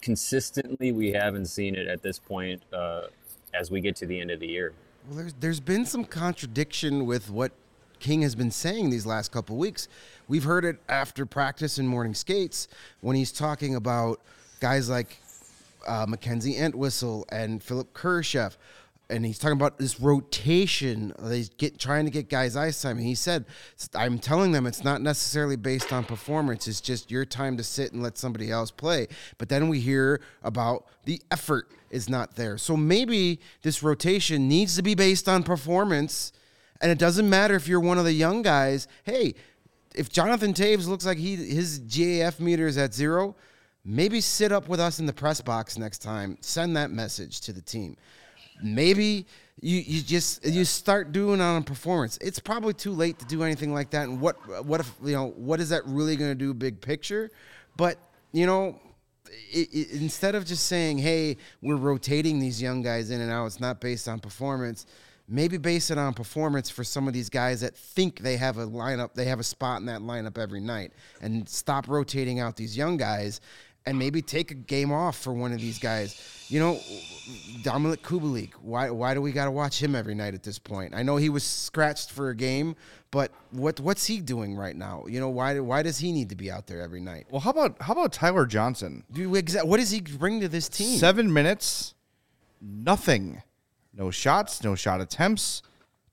[0.00, 3.02] consistently, we haven't seen it at this point uh,
[3.54, 4.72] as we get to the end of the year.
[5.06, 7.52] Well, there's there's been some contradiction with what
[8.00, 9.88] King has been saying these last couple weeks.
[10.26, 12.66] We've heard it after practice and morning skates
[13.00, 14.20] when he's talking about
[14.60, 15.18] guys like
[15.86, 18.56] uh, Mackenzie Entwistle and Philipp Kurashev
[19.10, 21.12] and he's talking about this rotation.
[21.18, 22.96] They get trying to get guys ice time.
[22.96, 23.44] And he said,
[23.94, 26.68] "I'm telling them it's not necessarily based on performance.
[26.68, 29.08] It's just your time to sit and let somebody else play."
[29.38, 32.56] But then we hear about the effort is not there.
[32.56, 36.32] So maybe this rotation needs to be based on performance,
[36.80, 38.88] and it doesn't matter if you're one of the young guys.
[39.04, 39.34] Hey,
[39.94, 43.34] if Jonathan Toews looks like he his GAF meter is at zero,
[43.84, 46.38] maybe sit up with us in the press box next time.
[46.40, 47.96] Send that message to the team
[48.62, 49.26] maybe
[49.60, 52.18] you, you just you start doing on a performance.
[52.20, 54.08] It's probably too late to do anything like that.
[54.08, 57.30] And what what if you know what is that really going to do big picture?
[57.76, 57.98] But
[58.32, 58.80] you know,
[59.52, 63.46] it, it, instead of just saying, "Hey, we're rotating these young guys in and out,"
[63.46, 64.86] it's not based on performance.
[65.32, 68.66] Maybe base it on performance for some of these guys that think they have a
[68.66, 72.76] lineup, they have a spot in that lineup every night, and stop rotating out these
[72.76, 73.40] young guys
[73.86, 76.20] and maybe take a game off for one of these guys.
[76.48, 76.74] You know,
[77.62, 78.52] Dominik Kubalik.
[78.60, 80.94] Why why do we got to watch him every night at this point?
[80.94, 82.76] I know he was scratched for a game,
[83.10, 85.04] but what what's he doing right now?
[85.08, 87.26] You know, why why does he need to be out there every night?
[87.30, 89.04] Well, how about how about Tyler Johnson?
[89.12, 90.98] Dude, what does he bring to this team?
[90.98, 91.94] Seven minutes,
[92.60, 93.42] nothing,
[93.94, 95.62] no shots, no shot attempts.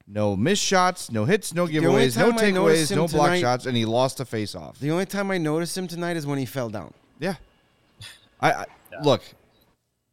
[0.10, 3.84] No missed shots, no hits, no giveaways, no takeaways, no block tonight, shots, and he
[3.84, 4.80] lost a face off.
[4.80, 6.94] The only time I noticed him tonight is when he fell down.
[7.20, 7.36] Yeah,
[8.40, 9.02] I, I yeah.
[9.04, 9.22] look.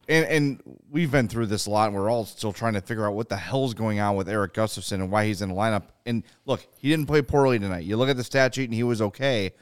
[0.09, 3.07] and and we've been through this a lot, and we're all still trying to figure
[3.07, 5.85] out what the hell's going on with Erik Gustafsson and why he's in the lineup.
[6.05, 7.85] And look, he didn't play poorly tonight.
[7.85, 9.53] You look at the stat sheet, and he was okay.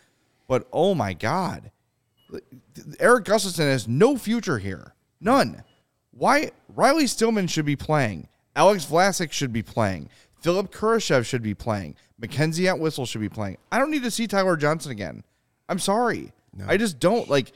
[0.48, 1.70] But oh my god,
[2.98, 5.62] Erik Gustafsson has no future here, none.
[6.12, 10.08] Why Riley Stillman should be playing, Alex Vlasic should be playing,
[10.40, 13.56] Philipp Kurashev should be playing, Mackenzie Entwistle should be playing.
[13.70, 15.24] I don't need to see Tyler Johnson again.
[15.68, 16.32] I'm sorry,
[16.66, 17.52] I just don't like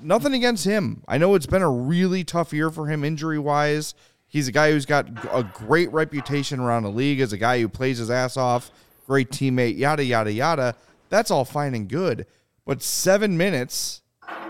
[0.00, 1.04] nothing against him.
[1.06, 3.94] I know it's been a really tough year for him injury wise.
[4.26, 7.68] He's a guy who's got a great reputation around the league as a guy who
[7.68, 8.70] plays his ass off,
[9.06, 10.74] great teammate, yada, yada, yada.
[11.08, 12.26] That's all fine and good.
[12.64, 14.02] But seven minutes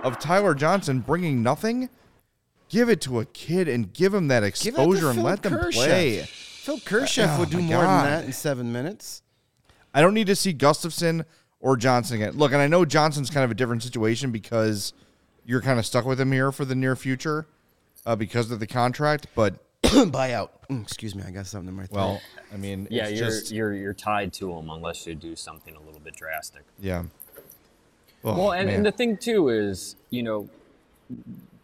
[0.02, 1.90] of Tyler Johnson bringing nothing,
[2.68, 5.24] give it to a kid and give him that Give it to exposure and Phil
[5.24, 5.72] let them Kurashev.
[5.72, 6.22] play.
[6.22, 8.04] Phil Kurashev Oh would do more God.
[8.04, 9.22] than that in seven minutes.
[9.94, 11.24] I don't need to see Gustafsson
[11.60, 12.36] or Johnson again.
[12.36, 14.92] Look, and I know Johnson's kind of a different situation because
[15.44, 17.46] you're kind of stuck with him here for the near future
[18.04, 19.28] uh, because of the contract.
[19.34, 20.50] But Buyout.
[20.68, 21.96] Mm, Excuse me, I got something in my throat.
[21.96, 22.20] well,
[22.52, 25.74] I mean, Yeah, it's you're just you're you're tied to him unless you do something
[25.76, 26.62] a little bit drastic.
[26.80, 27.04] yeah.
[28.24, 30.48] Oh, well, and, and the thing too is, you know,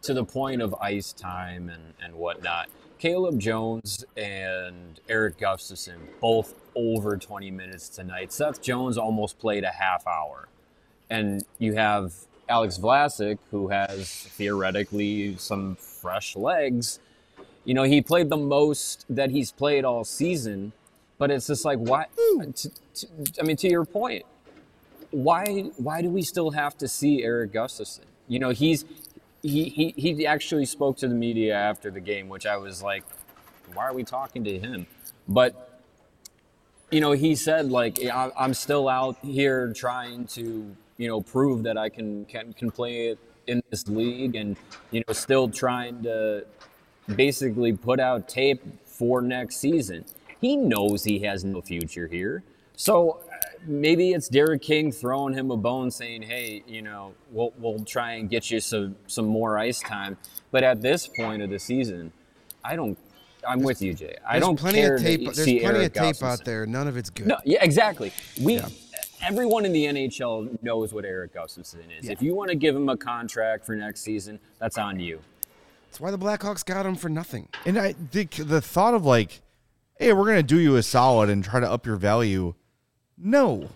[0.02, 2.68] to the point of ice time and and whatnot.
[2.98, 8.32] Caleb Jones and Erik Gustafsson both over 20 minutes tonight.
[8.32, 10.48] Seth Jones almost played a half hour,
[11.10, 12.12] and you have
[12.48, 17.00] Alex Vlasic who has theoretically some fresh legs.
[17.64, 20.72] You know, he played the most that he's played all season,
[21.18, 22.06] but it's just like why?
[22.38, 23.06] To, to,
[23.40, 24.24] I mean, to your point,
[25.10, 28.04] why why do we still have to see Erik Gustafsson?
[28.28, 28.84] You know, he's
[29.42, 33.04] he, he he actually spoke to the media after the game, which I was like,
[33.74, 34.86] why are we talking to him?
[35.28, 35.80] But
[36.90, 41.62] you know, he said like "I- I'm still out here trying to you know prove
[41.64, 44.56] that I can can can play it in this league, and
[44.90, 46.46] you know, still trying to
[47.16, 50.04] basically put out tape for next season.
[50.40, 52.42] He knows he has no future here.
[52.76, 53.20] So
[53.66, 58.12] maybe it's Derek King throwing him a bone saying, "Hey, you know, we'll we'll try
[58.12, 60.16] and get you some some more ice time."
[60.50, 62.12] But at this point of the season,
[62.64, 62.98] I don't
[63.46, 64.16] I'm with you, Jay.
[64.26, 65.24] I don't plenty care of to tape.
[65.24, 66.66] There's see plenty Eric of tape out there.
[66.66, 67.26] None of it's good.
[67.26, 68.12] No, yeah, exactly.
[68.40, 68.60] We
[69.22, 72.08] everyone in the NHL knows what Erik Gustafsson is.
[72.08, 75.20] If you want to give him a contract for next season, that's on you.
[75.86, 77.48] That's why the Blackhawks got him for nothing.
[77.66, 79.42] And I think the thought of like,
[79.98, 82.54] hey, we're gonna do you a solid and try to up your value.
[83.24, 83.68] No,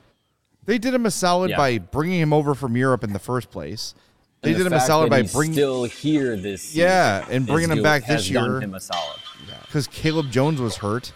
[0.65, 1.57] they did him a solid Yeah.
[1.57, 3.95] by bringing him over from Europe in the first place.
[4.43, 7.25] They the did him a fact solid by he's bringing still here this season Yeah,
[7.31, 8.61] and bringing him back this year.
[8.61, 9.21] him a solid.
[9.63, 11.13] because Caleb Jones was hurt.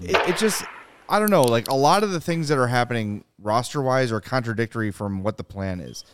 [0.00, 0.64] It, it just,
[1.08, 1.42] I don't know.
[1.42, 5.36] Like a lot of the things that are happening roster wise are contradictory from what
[5.36, 6.04] the plan is.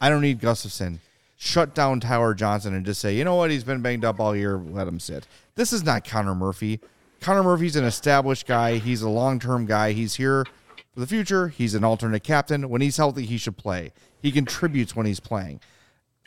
[0.00, 0.98] I don't need Gustafsson.
[1.38, 4.36] Shut down Tyler Johnson and just say, you know what, he's been banged up all
[4.36, 4.56] year.
[4.58, 5.26] Let him sit.
[5.54, 6.80] This is not Connor Murphy.
[7.20, 8.78] Connor Murphy's an established guy.
[8.78, 9.92] He's a long term guy.
[9.92, 10.44] He's here
[10.94, 11.48] for the future.
[11.48, 12.68] He's an alternate captain.
[12.68, 13.92] When he's healthy, he should play.
[14.20, 15.60] He contributes when he's playing.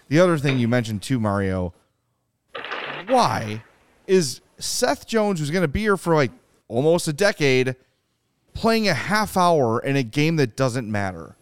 [0.08, 1.74] The other thing you mentioned too, Mario,
[3.08, 3.64] why
[4.08, 6.32] is Seth Jones, who's going to be here for like
[6.68, 7.76] almost a decade,
[8.54, 11.36] playing a half hour in a game that doesn't matter?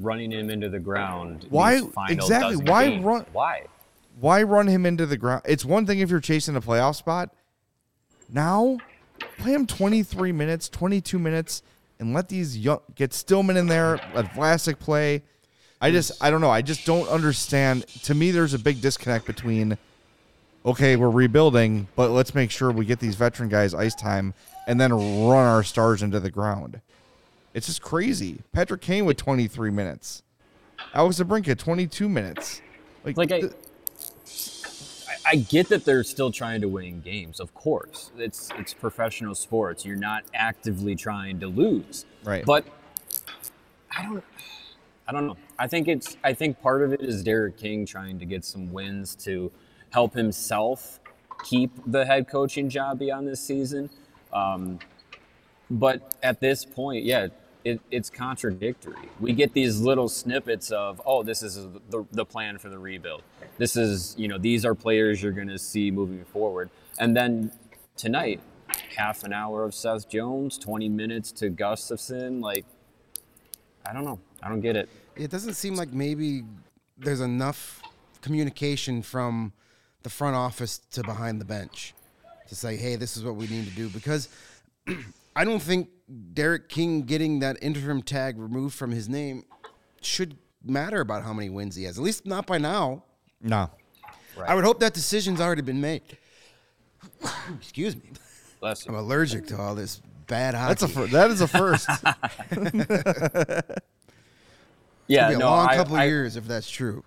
[0.00, 1.46] Running him into the ground.
[1.50, 3.04] Why- exactly, why games.
[3.04, 3.66] run- Why?
[4.18, 5.42] Why run him into the ground?
[5.44, 7.30] It's one thing if you're chasing a playoff spot.
[8.32, 8.78] Now,
[9.38, 11.62] play him 23 minutes, 22 minutes,
[11.98, 14.00] and let these young get Stillman in there.
[14.14, 15.22] Let Vlasic play.
[15.80, 16.50] I just, I don't know.
[16.50, 17.86] I just don't understand.
[18.04, 19.76] To me, there's a big disconnect between,
[20.64, 24.32] okay, we're rebuilding, but let's make sure we get these veteran guys ice time
[24.66, 26.80] and then run our stars into the ground.
[27.54, 28.38] It's just crazy.
[28.52, 30.22] Patrick Kane with 23 minutes.
[30.94, 32.60] Alex DeBrincat 22 minutes.
[33.04, 33.52] Like, Like I, th-
[35.28, 37.40] I, get that they're still trying to win games.
[37.40, 39.84] Of course, it's it's professional sports.
[39.84, 42.06] You're not actively trying to lose.
[42.24, 42.44] Right.
[42.44, 42.64] But
[43.96, 44.24] I don't.
[45.08, 45.36] I don't know.
[45.58, 46.16] I think it's.
[46.24, 49.50] I think part of it is Derek King trying to get some wins to
[49.90, 51.00] help himself
[51.44, 53.90] keep the head coaching job beyond this season.
[54.32, 54.78] Um,
[55.70, 57.28] but at this point, yeah,
[57.66, 58.94] it, it's contradictory.
[59.18, 61.56] We get these little snippets of, oh, this is
[61.90, 63.22] the, the plan for the rebuild.
[63.58, 66.70] This is, you know, these are players you're going to see moving forward.
[67.00, 67.50] And then
[67.96, 68.40] tonight,
[68.96, 72.40] half an hour of Seth Jones, 20 minutes to Gustafsson.
[72.40, 72.64] Like,
[73.84, 74.20] I don't know.
[74.40, 74.88] I don't get it.
[75.16, 76.44] It doesn't seem like maybe
[76.96, 77.82] there's enough
[78.22, 79.52] communication from
[80.04, 81.94] the front office to behind the bench
[82.48, 83.88] to say, hey, this is what we need to do.
[83.88, 84.28] Because
[85.34, 85.88] I don't think
[86.32, 89.44] Derek King getting that interim tag removed from his name
[90.00, 91.98] should matter about how many wins he has.
[91.98, 93.04] At least not by now.
[93.40, 93.70] no.
[94.46, 96.02] I would hope that decision's already been made.
[97.58, 98.10] Excuse me.
[98.60, 98.86] Bless.
[98.86, 100.68] I'm allergic to all this bad hockey.
[100.68, 101.88] That's a fir- that is a first.
[105.06, 107.02] yeah, It'll be a no, long I, couple I- years if that's true.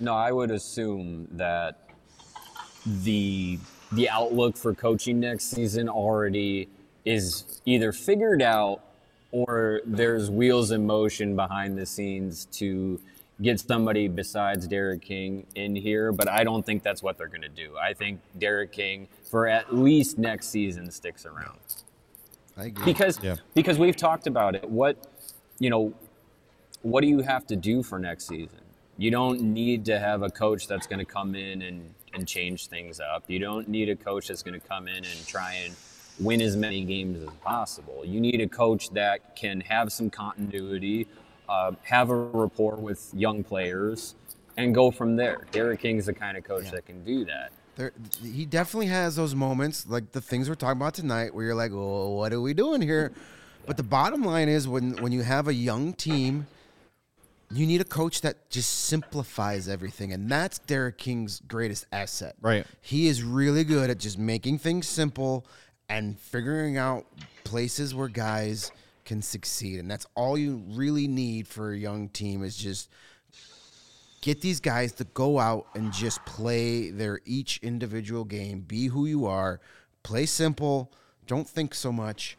[0.00, 1.88] No, I would assume that
[2.84, 3.58] the
[3.92, 6.68] the outlook for coaching next season already
[7.06, 8.82] is either figured out
[9.30, 13.00] or there's wheels in motion behind the scenes to
[13.40, 17.42] get somebody besides Derek King in here, but I don't think that's what they're going
[17.42, 17.76] to do.
[17.80, 21.58] I think Derek King for at least next season sticks around
[22.56, 22.84] I agree.
[22.84, 23.36] because Yeah.
[23.54, 24.68] because we've talked about it.
[24.68, 24.96] What
[25.58, 25.92] you know,
[26.82, 28.60] what do you have to do for next season?
[28.98, 32.68] You don't need to have a coach that's going to come in and and change
[32.68, 33.24] things up.
[33.28, 35.74] You don't need a coach that's going to come in and try and
[36.18, 38.02] win as many games as possible.
[38.04, 41.06] You need a coach that can have some continuity,
[41.48, 44.14] uh, have a rapport with young players,
[44.56, 45.46] and go from there.
[45.52, 47.52] Derek King's the kind of coach that can do that.
[47.76, 47.92] There,
[48.22, 51.72] he definitely has those moments, like the things we're talking about tonight, where you're like,
[51.72, 53.12] "Well, what are we doing here?"
[53.66, 56.46] But the bottom line is, when when you have a young team,
[57.50, 62.34] you need a coach that just simplifies everything, and that's Derek King's greatest asset.
[62.40, 62.66] Right.
[62.80, 65.44] He is really good at just making things simple
[65.88, 67.06] and figuring out
[67.44, 68.72] places where guys
[69.04, 72.90] can succeed, and that's all you really need for a young team is just
[74.20, 79.06] get these guys to go out and just play their each individual game, be who
[79.06, 79.60] you are,
[80.02, 80.90] play simple,
[81.28, 82.36] don't think so much,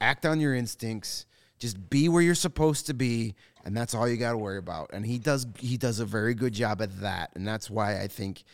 [0.00, 1.24] act on your instincts,
[1.58, 4.90] just be where you're supposed to be, and that's all you got to worry about.
[4.92, 8.06] And he does he does a very good job at that, and that's why I
[8.06, 8.44] think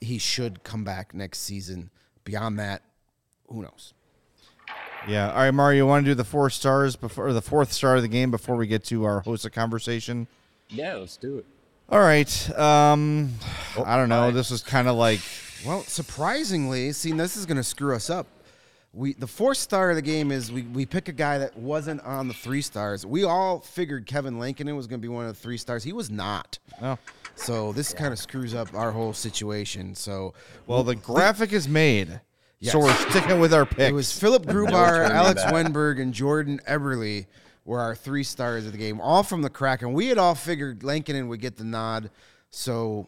[0.00, 1.90] he should come back next season.
[2.24, 2.82] Beyond that,
[3.50, 3.94] who knows?
[5.08, 5.30] yeah.
[5.32, 7.96] All right, Mario, you want to do the four stars before or the fourth star
[7.96, 10.26] of the game before we get to our host of conversation?
[10.68, 11.46] Yeah, let's do it.
[11.88, 12.58] All right.
[12.58, 13.32] Um,
[13.84, 14.28] I don't know.
[14.28, 14.30] bye.
[14.30, 15.20] This is kind of like
[15.66, 18.26] Well, surprisingly, see, this is going to screw us up.
[18.92, 22.00] We the fourth star of the game is we, we pick a guy that wasn't
[22.02, 23.06] on the three stars.
[23.06, 25.82] We all figured Kevin Lankinen was going to be one of the three stars.
[25.84, 26.58] He was not.
[26.82, 26.98] oh,
[27.36, 29.94] So this kind of screws up our whole situation.
[29.94, 30.34] So
[30.66, 32.20] well, the graphic is made,
[32.60, 32.72] Yes.
[32.72, 33.90] so we're sticking with our pick.
[33.90, 35.52] it was Philip Grubauer, Alex back.
[35.54, 37.26] Wennberg, and Jordan Eberle
[37.64, 39.92] were our three stars of the game, all from the Kraken.
[39.94, 42.10] We had all figured Lankinen would get the nod,
[42.50, 43.06] so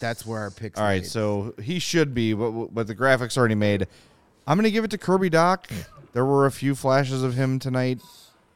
[0.00, 0.78] that's where our picks.
[0.78, 1.06] All right, made.
[1.06, 3.86] so he should be, but but the graphics already made.
[4.46, 5.66] I'm gonna give it to Kirby Dach.
[6.12, 8.00] There were a few flashes of him tonight.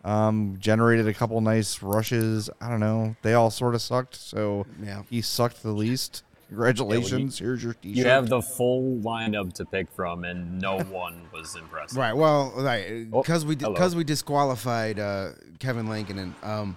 [0.05, 2.49] Um, generated a couple nice rushes.
[2.61, 3.16] I don't know.
[3.23, 5.03] They all sort of sucked, so Yeah.
[5.11, 6.23] he sucked the least.
[6.49, 7.38] Congratulations.
[7.38, 7.96] Here's your t-shirt.
[7.96, 11.96] You have the full lineup to pick from, and no one was impressed.
[11.96, 12.14] Right.
[12.14, 13.07] Well, right.
[13.12, 16.34] Oh, Because we because we disqualified uh, Kevin Lankinen.
[16.42, 16.76] Um,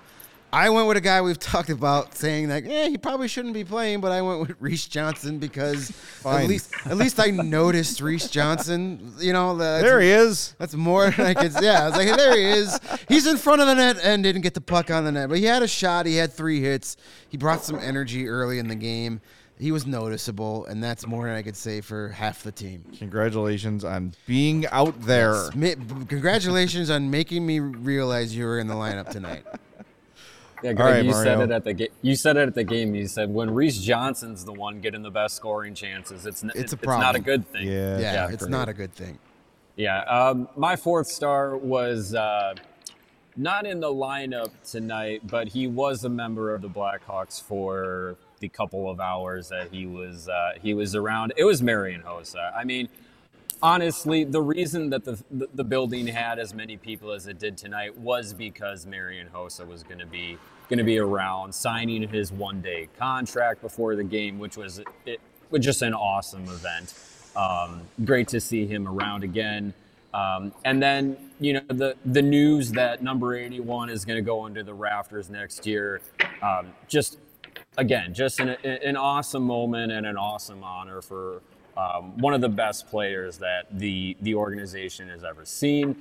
[0.54, 3.64] I went with a guy we've talked about saying that yeah he probably shouldn't be
[3.64, 6.44] playing, but I went with Reese Johnson because Fine.
[6.44, 9.14] at least at least I noticed Reese Johnson.
[9.20, 10.54] You know there he is.
[10.58, 11.54] That's more than I could.
[11.62, 12.78] Yeah, I was like, hey, there he is.
[13.08, 15.38] He's in front of the net and didn't get the puck on the net, but
[15.38, 16.06] he had a shot.
[16.06, 16.98] He had three hits.
[17.30, 19.22] He brought some energy early in the game.
[19.62, 22.84] He was noticeable, and that's more than I could say for half the team.
[22.98, 25.52] Congratulations on being out there.
[25.54, 25.76] Mi-
[26.08, 29.46] Congratulations on making me realize you were in the lineup tonight.
[30.64, 31.90] Yeah, Greg, right, you said it at the game.
[32.02, 32.96] You said it at the game.
[32.96, 36.74] You said when Reese Johnson's the one getting the best scoring chances, it's n- It's
[36.74, 37.68] a it's not a good thing.
[37.68, 38.00] Yeah.
[38.00, 39.20] Yeah, Yeah, it's not a good thing.
[39.76, 40.00] Yeah.
[40.06, 42.56] Um, my fourth star was uh,
[43.38, 48.50] not in the lineup tonight, but he was a member of the Blackhawks for the
[48.50, 51.34] couple of hours that he was uh, he was around.
[51.38, 52.52] It was Marian Hossa.
[52.54, 52.90] I mean,
[53.64, 55.24] honestly, the reason that the,
[55.54, 59.84] the building had as many people as it did tonight was because Marian Hossa was
[59.84, 60.38] going to be
[60.68, 65.22] going to be around, signing his one day contract before the game, which was it
[65.50, 66.94] was just an awesome event.
[67.36, 69.74] Um, great to see him around again.
[70.14, 74.44] Um, and then you know the the news that number 81 is going to go
[74.44, 76.02] under the rafters next year.
[76.42, 77.18] Um, just
[77.78, 81.42] again, just an, an awesome moment and an awesome honor for
[81.78, 85.96] um, one of the best players that the the organization has ever seen,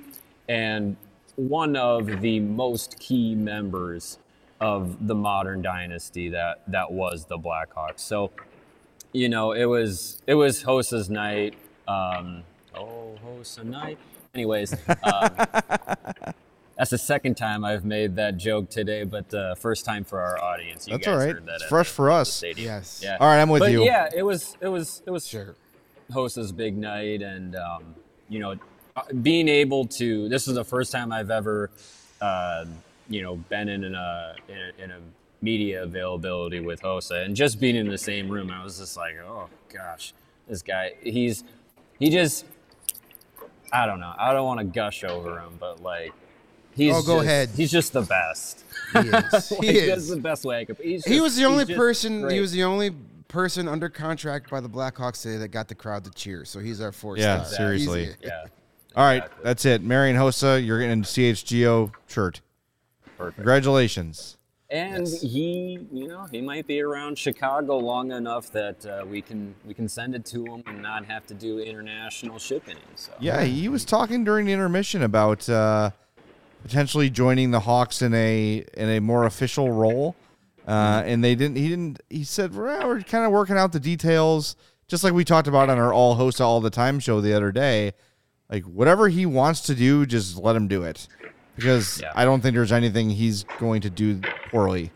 [0.49, 0.97] and
[1.35, 4.19] one of the most key members
[4.59, 7.99] of the modern dynasty that that was the Blackhawks.
[8.01, 8.31] So,
[9.13, 11.55] you know, it was it was Hossa's night.
[11.87, 12.43] Um,
[12.75, 13.97] oh, Hossa night.
[14.35, 15.29] Anyways, um,
[16.81, 20.43] that's the second time I've made that joke today, but uh, first time for our
[20.43, 20.87] audience.
[20.87, 21.35] You That's guys all right.
[21.35, 22.43] heard that It's fresh the- for us.
[22.57, 23.01] Yes.
[23.03, 23.17] Yeah.
[23.19, 23.83] All right, I'm with but you.
[23.85, 25.53] yeah, it was it was it was Sure.
[26.11, 27.93] Hossa's big night, and um,
[28.29, 28.55] you know,
[28.95, 30.27] uh, being able to.
[30.27, 31.69] This is the first time I've ever,
[32.19, 32.65] uh,
[33.07, 34.97] you know, been in a in a, in a
[35.43, 39.17] media availability with Hossa, and just being in the same room, I was just like,
[39.23, 40.15] oh gosh,
[40.47, 41.43] this guy, he's
[41.99, 42.43] he just,
[43.71, 46.11] I don't know, I don't want to gush over him, but like.
[46.75, 47.49] He's Oh, go just- ahead.
[47.55, 48.63] He's just the best.
[48.93, 49.49] He is.
[49.61, 49.87] He is.
[49.87, 50.77] That's the best way I could.
[50.77, 52.21] He's He was the only person.
[52.21, 52.33] great.
[52.35, 52.91] He was the only
[53.27, 56.43] person under contract by the Blackhawks today that got the crowd to cheer.
[56.45, 57.57] So he's our four Yeah, star.
[57.57, 58.05] seriously.
[58.05, 58.45] He's- Yeah.
[58.95, 59.43] All right, Exactly.
[59.43, 59.81] that's it.
[59.83, 62.41] Marian Hossa, you're getting a CHGO shirt.
[63.17, 63.37] Perfect.
[63.37, 64.37] Congratulations.
[64.69, 69.53] And he, you know, he might be around Chicago long enough that uh, we can
[69.65, 72.77] we can send it to him and not have to do international shipping.
[72.95, 75.91] So Yeah, he was talking during the intermission about uh,
[76.63, 80.15] potentially joining the Hawks in a in a more official role.
[80.67, 81.57] Uh, and they didn't.
[81.57, 81.99] He didn't.
[82.09, 84.55] He said well, we're kind of working out the details,
[84.87, 87.51] just like we talked about on our All Hossa All the Time show the other
[87.51, 87.93] day.
[88.49, 91.07] Like whatever he wants to do, just let him do it,
[91.55, 92.11] because Yeah.
[92.15, 94.91] I don't think there's anything he's going to do poorly.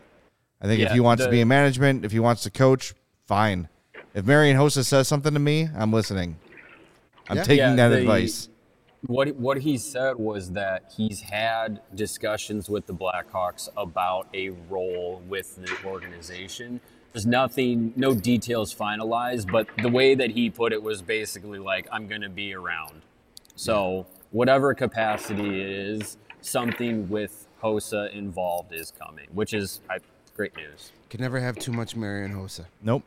[0.60, 2.94] I think if he wants to be in management, if he wants to coach,
[3.26, 3.68] fine.
[4.14, 6.36] If Marian Hossa says something to me, I'm listening.
[7.28, 7.42] I'm Yeah.
[7.42, 8.48] taking Yeah, that the- advice.
[9.02, 15.22] What what he said was that he's had discussions with the Blackhawks about a role
[15.28, 16.80] with the organization.
[17.12, 21.86] There's nothing, no details finalized, but the way that he put it was basically like,
[21.92, 23.02] "I'm going to be around."
[23.54, 29.98] So whatever capacity it is, something with Hossa involved is coming, which is I,
[30.34, 30.92] great news.
[31.08, 32.66] Can never have too much Marian Hossa.
[32.82, 33.02] Nope.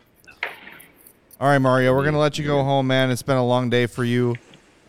[1.40, 3.12] All right, Mario, we're gonna let you go home, man.
[3.12, 4.36] It's been a long day for you.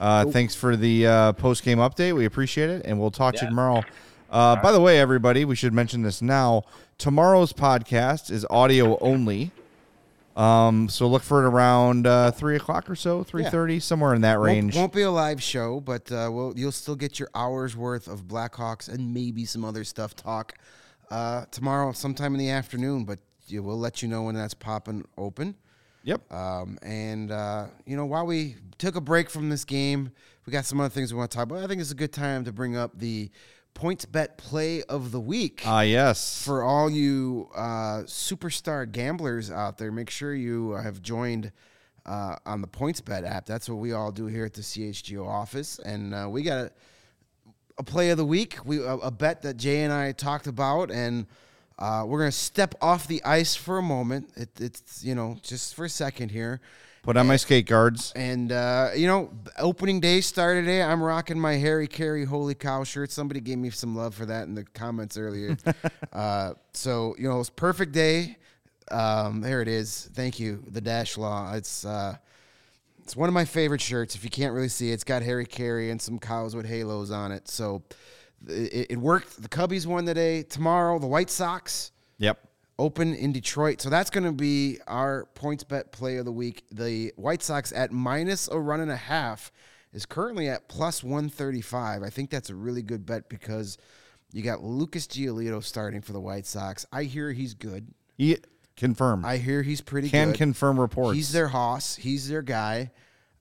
[0.00, 2.16] Uh, thanks for the uh, post game update.
[2.16, 3.82] We appreciate it, and we'll talk to you tomorrow.
[4.30, 6.62] Uh, by the way, everybody, we should mention this now.
[6.96, 9.50] Tomorrow's podcast is audio only.
[10.36, 14.22] Um, so look for it around uh, three o'clock or so, three thirty, somewhere in
[14.22, 14.76] that Won't, range.
[14.76, 18.22] won't be a live show, but uh, we'll, you'll still get your hours worth of
[18.22, 20.54] Blackhawks and maybe some other stuff talk
[21.10, 23.04] uh, tomorrow, sometime in the afternoon.
[23.04, 23.18] But
[23.50, 25.56] we'll let you know when that's popping open.
[26.02, 26.32] Yep.
[26.32, 30.12] Um, and uh, you know, while we took a break from this game,
[30.46, 31.62] we got some other things we want to talk about.
[31.62, 33.30] I think it's a good time to bring up the
[33.74, 35.62] points bet play of the week.
[35.64, 36.42] Ah, yes.
[36.42, 41.52] for all you uh, superstar gamblers out there, make sure you have joined
[42.06, 43.46] uh, on the PointsBet app.
[43.46, 46.72] That's what we all do here at the CHGO office, and uh, we got a,
[47.78, 48.58] a play of the week.
[48.64, 51.26] We a, a bet that Jay and I talked about, and
[51.80, 54.30] uh, we're gonna step off the ice for a moment.
[54.36, 56.60] It, it's you know just for a second here.
[57.02, 58.12] Put on my skate guards.
[58.14, 60.82] And uh, you know, opening day started today.
[60.82, 63.10] I'm rocking my Harry Caray Holy Cow shirt.
[63.10, 65.56] Somebody gave me some love for that in the comments earlier.
[66.12, 68.36] uh, so you know, it's perfect day.
[68.90, 70.10] Um, there it is.
[70.12, 71.54] Thank you, the Dash Law.
[71.54, 72.16] It's uh,
[73.02, 74.14] it's one of my favorite shirts.
[74.14, 77.10] If you can't really see it, it's got Harry Caray and some cows with halos
[77.10, 77.48] on it.
[77.48, 77.82] So
[78.48, 79.40] it, it worked.
[79.42, 80.42] The Cubbies won today.
[80.42, 82.38] Tomorrow, the White Sox Yep.
[82.78, 83.80] open in Detroit.
[83.80, 86.64] So that's going to be our points bet play of the week.
[86.70, 89.50] The White Sox at minus a run and a half
[89.92, 92.02] is currently at plus 135.
[92.02, 93.76] I think that's a really good bet because
[94.32, 96.86] you got Lucas Giolito starting for the White Sox.
[96.92, 97.88] I hear he's good.
[98.16, 98.38] He
[98.76, 99.24] confirmed.
[99.26, 100.36] I hear he's pretty Can good.
[100.38, 101.16] confirm reports.
[101.16, 101.96] He's their hoss.
[101.96, 102.90] He's their guy.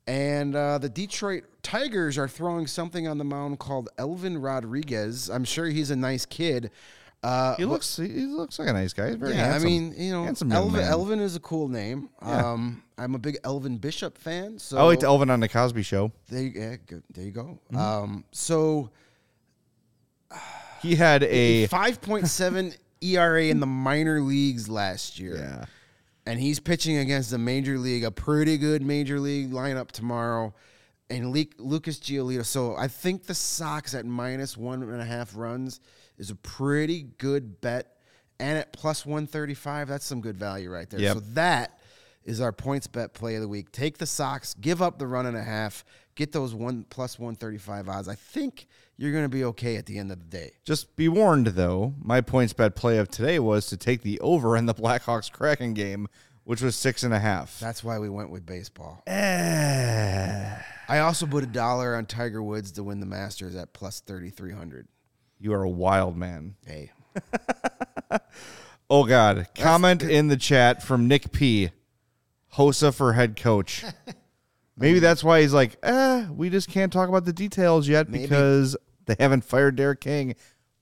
[0.10, 5.30] And uh, the Detroit Tigers are throwing something on the mound called Elvin Rodriguez.
[5.30, 6.72] I'm sure he's a nice kid.
[7.22, 7.98] Uh, He looks.
[7.98, 9.08] He he looks like a nice guy.
[9.10, 9.68] He's very yeah, handsome.
[9.68, 10.82] I mean, you know, Handsome Elvin.
[10.82, 12.10] Elvin is a cool name.
[12.22, 14.58] Um, I'm a big Elvin Bishop fan.
[14.58, 16.12] So I liked Elvin on the Cosby Show.
[16.30, 17.60] There, you- yeah, good, there you go.
[17.72, 17.78] Mm-hmm.
[17.78, 18.90] Um, so
[20.82, 25.36] He had a 5.7 ERA in the minor leagues last year.
[25.38, 25.66] yeah.
[26.30, 30.54] And he's pitching against a major league, a pretty good major league lineup tomorrow.
[31.10, 32.46] And Le- Lucas Giolito.
[32.46, 35.80] So I think the Sox at minus one and a half runs
[36.20, 37.96] is a pretty good bet.
[38.40, 41.00] And at plus 135, that's some good value right there.
[41.00, 41.14] Yep.
[41.16, 41.80] So that
[42.24, 43.72] is our points bet play of the week.
[43.72, 47.90] Take the Sox, give up the run and a half, get those one plus 135
[47.90, 48.08] odds.
[48.08, 48.68] I think
[49.00, 50.52] you're going to be okay at the end of the day.
[50.66, 51.94] Just be warned, though.
[52.02, 55.74] My points bet play of today was to take the over in the Blackhawks Kraken
[55.74, 56.10] game,
[56.44, 57.60] which was six and a half.
[57.62, 59.02] That's why we went with baseball.
[59.08, 60.56] Eh.
[60.90, 64.88] I also put a dollar on Tiger Woods to win the Masters at plus 3,300.
[65.40, 66.56] You are a wild man.
[66.66, 66.92] Hey,
[68.90, 69.48] Oh God!
[69.56, 71.70] Comment in the chat from Nick P.
[72.56, 73.86] Hossa for head coach.
[74.78, 78.24] Maybe that's why he's like, eh, we just can't talk about the details yet Maybe.
[78.24, 78.76] because
[79.10, 80.36] they haven't fired Derek King,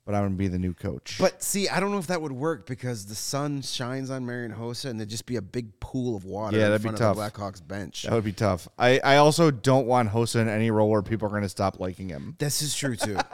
[0.06, 1.18] but I'm gonna be the new coach.
[1.20, 4.54] but see, I don't know if that would work because the sun shines on Marian
[4.54, 6.98] Hossa and there'd just be a big pool of water Yeah, in that'd be front
[7.00, 7.18] tough.
[7.18, 8.04] of the Blackhawks bench.
[8.04, 8.68] that would be tough.
[8.78, 12.08] I, I also don't want Hossa in any role where people are gonna stop liking
[12.10, 12.36] him.
[12.40, 13.18] This is true too.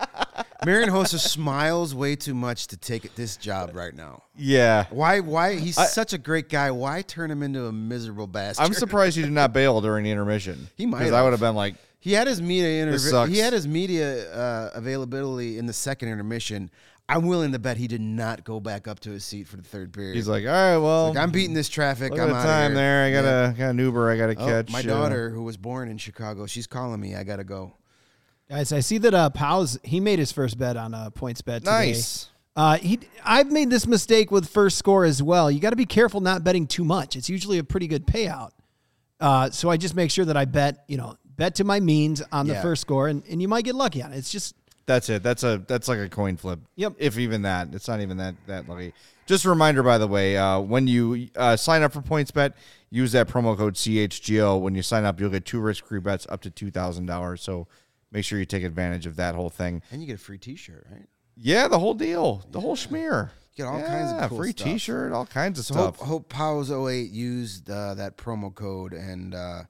[0.65, 4.23] Marian Hossa smiles way too much to take this job right now.
[4.37, 4.85] Yeah.
[4.91, 5.19] Why?
[5.19, 5.55] Why?
[5.55, 6.71] He's I- such a great guy.
[6.71, 8.65] Why turn him into a miserable bastard?
[8.65, 10.69] I'm surprised you did not bail during the intermission.
[10.77, 13.33] He might Because I would have been like, He had his media This interview.
[13.33, 16.69] He had his media uh, availability in the second intermission.
[17.07, 19.63] I'm willing to bet he did not go back up to his seat for the
[19.63, 20.15] third period.
[20.17, 22.11] he's like, all right, well, Like, I'm beating this traffic.
[22.11, 23.05] look I'm at the time here." there.
[23.05, 23.49] I got Yeah.
[23.51, 24.11] a got an Uber.
[24.11, 24.69] I got to Oh, catch.
[24.69, 27.15] my uh, daughter, who was born in Chicago, she's calling me.
[27.15, 27.77] I gotta go.
[28.49, 31.61] Guys, I see that uh, Powell's he made his first bet on uh, points bet
[31.61, 31.71] today.
[31.91, 32.29] Nice.
[32.53, 35.49] Uh, he, I've made this mistake with first score as well.
[35.49, 37.15] You got to be careful not betting too much.
[37.15, 38.49] It's usually a pretty good payout.
[39.21, 42.21] Uh, so I just make sure that I bet, you know, bet to my means
[42.31, 42.61] on the Yeah.
[42.61, 44.17] first score, and, and you might get lucky on it.
[44.17, 44.55] It's just
[44.85, 45.23] That's it.
[45.23, 46.59] That's a that's like a coin flip.
[46.75, 46.95] Yep.
[46.97, 48.93] If even that, it's not even that that lucky.
[49.25, 52.51] Just a reminder, by the way, uh, when you uh, sign up for PointsBet,
[52.89, 54.59] use that promo code CHGO.
[54.59, 57.41] When you sign up, you'll get two risk-free bets up to two thousand dollars.
[57.41, 57.67] So
[58.11, 59.81] make sure you take advantage of that whole thing.
[59.91, 61.05] And you get a free T-shirt, right?
[61.37, 63.29] Yeah, the whole deal, the whole schmear.
[63.55, 64.67] You get all kinds of Yeah, cool free stuff.
[64.67, 65.95] T-shirt, all kinds of So stuff.
[65.99, 69.63] hope, hope Powers 08 used uh, that promo code and uh,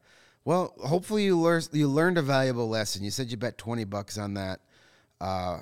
[0.46, 3.04] well, hopefully you learned you learned a valuable lesson.
[3.04, 4.60] You said you bet twenty bucks on that.
[5.22, 5.60] Uh,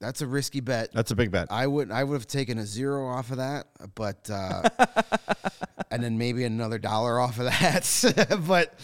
[0.00, 0.92] that's a risky bet.
[0.92, 1.48] That's a big bet.
[1.50, 4.68] I would I would have taken a zero off of that, but uh,
[5.90, 8.42] and then maybe another dollar off of that.
[8.46, 8.74] but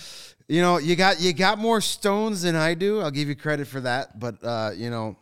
[0.49, 3.01] you know, you got you got more stones than I do.
[3.01, 4.19] I'll give you credit for that.
[4.19, 5.17] But uh, you know,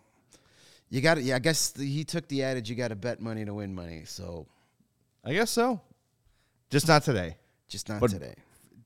[0.91, 1.23] you got to.
[1.23, 3.75] Yeah, I guess the, he took the adage: you got to bet money to win
[3.75, 4.03] money.
[4.05, 4.47] So
[5.25, 5.81] I guess so.
[6.71, 7.37] Just not today.
[7.69, 8.35] just not But- today.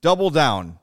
[0.01, 0.79] Double down.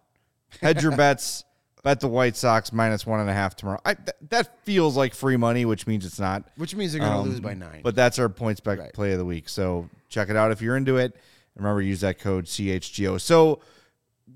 [0.60, 1.44] Hedge your bets.
[1.84, 3.80] Bet the White Sox minus one and a half tomorrow.
[3.84, 6.44] I, th- that feels like free money, which means it's not.
[6.56, 7.82] Which means they're going to Um, lose by nine.
[7.84, 8.94] But that's our points back Right.
[8.94, 9.50] play of the week.
[9.50, 11.16] So check it out if you're into it.
[11.56, 13.20] Remember, use that code CHGO.
[13.20, 13.62] So,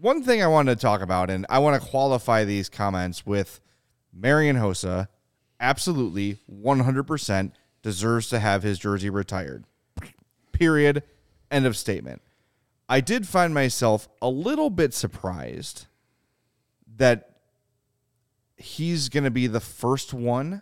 [0.02, 3.62] one thing I wanted to talk about, and I want to qualify these comments with
[4.12, 5.08] Marian Hossa,
[5.60, 7.52] absolutely 100%
[7.84, 9.66] deserves to have his jersey retired.
[10.52, 11.04] Period.
[11.52, 12.22] End of statement.
[12.90, 15.86] I did find myself a little bit surprised
[16.98, 17.30] that
[18.58, 20.62] he's going to be the first one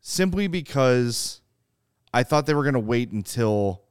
[0.00, 1.40] simply because
[2.12, 3.82] I thought they were going to wait until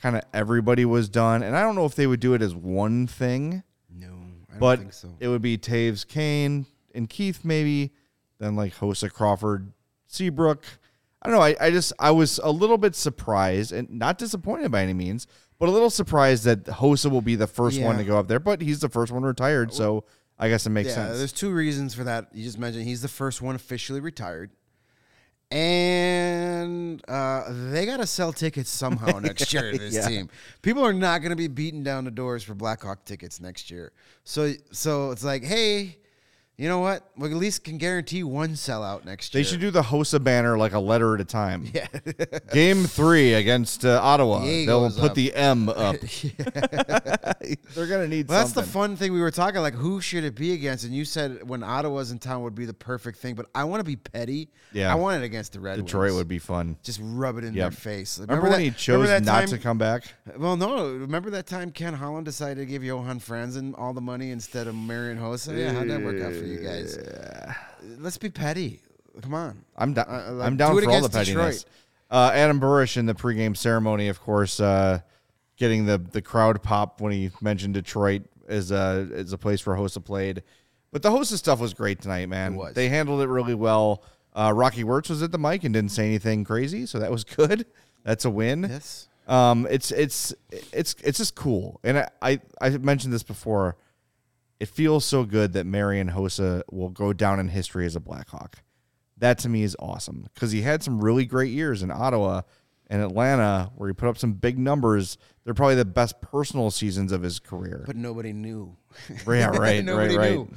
[0.00, 1.42] kind of everybody was done.
[1.42, 3.62] And I don't know if they would do it as one thing,
[3.94, 4.10] no, I
[4.50, 5.08] don't but think so.
[5.18, 7.92] it would be Toews, Kane, and Keith maybe,
[8.38, 9.72] then like Hossa, Crawford,
[10.06, 10.64] Seabrook.
[11.22, 11.44] I don't know.
[11.44, 15.26] I, I just, I was a little bit surprised and not disappointed by any means,
[15.58, 18.40] but a little surprised that Hossa will be the first one to go up there,
[18.40, 19.70] but he's the first one retired.
[19.70, 20.04] Uh, so
[20.40, 21.18] I guess it makes yeah, sense.
[21.18, 22.28] there's two reasons for that.
[22.32, 24.50] You just mentioned he's the first one officially retired.
[25.52, 30.08] And uh, they got to sell tickets somehow next year to this Yeah.
[30.08, 30.28] team.
[30.62, 33.92] People are not going to be beating down the doors for Blackhawk tickets next year.
[34.24, 35.98] So, so it's like, hey,
[36.60, 37.08] you know what?
[37.16, 39.42] We at least can guarantee one sellout next year.
[39.42, 41.66] They should do the Hossa banner like a letter at a time.
[41.72, 41.86] Yeah.
[42.52, 44.40] Game three against uh, Ottawa.
[44.44, 45.14] Diego's They'll put up.
[45.14, 45.96] the M up.
[47.74, 50.34] They're gonna need Well, that's the fun thing we were talking like who should it
[50.34, 53.46] be against and you said when Ottawa's in town would be the perfect thing but
[53.54, 54.50] I want to be petty.
[54.72, 54.92] Yeah.
[54.92, 56.16] I want it against the Red Detroit Wings.
[56.16, 56.76] would be fun.
[56.82, 57.62] just rub it in Yep.
[57.62, 58.18] their face.
[58.18, 60.04] Remember, when he chose not time, to come back?
[60.36, 60.86] Well, no.
[60.92, 64.74] Remember that time Ken Holland decided to give Johan Franzen all the money instead of
[64.74, 65.56] Marian Hossa?
[65.56, 66.98] Yeah, how'd that work out for you guys?
[67.98, 68.80] Let's be petty.
[69.22, 69.64] Come on.
[69.76, 70.06] I'm down.
[70.08, 71.66] Uh, like, I'm down do for all the pettiness.
[72.10, 75.00] Uh, Adam Burish in the pregame ceremony, of course, uh,
[75.56, 79.76] getting the the crowd pop when he mentioned Detroit as a as a place where
[79.76, 80.42] Hossa played.
[80.92, 82.54] But the Hossa stuff was great tonight, man.
[82.54, 82.74] It was.
[82.74, 84.02] They handled it really well.
[84.34, 87.24] Uh, Rocky Wirtz was at the mic and didn't say anything crazy, so that was
[87.36, 87.66] good.
[88.04, 88.66] That's a win.
[88.68, 89.08] Yes.
[89.28, 90.34] Um, it's it's
[90.72, 93.76] it's it's just cool, and I, I I mentioned this before.
[94.60, 98.62] It feels so good that Marian Hossa will go down in history as a Blackhawk.
[99.16, 102.42] That to me is awesome because he had some really great years in Ottawa
[102.88, 105.16] and Atlanta where he put up some big numbers.
[105.44, 107.84] They're probably the best personal seasons of his career.
[107.86, 108.76] But nobody knew.
[109.08, 110.38] yeah, right, nobody right, right.
[110.38, 110.48] knew.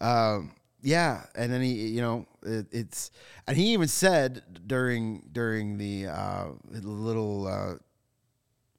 [0.00, 0.52] Um,
[0.82, 3.10] yeah, and then he, you know, it, it's,
[3.46, 7.74] and he even said during during the uh, little uh,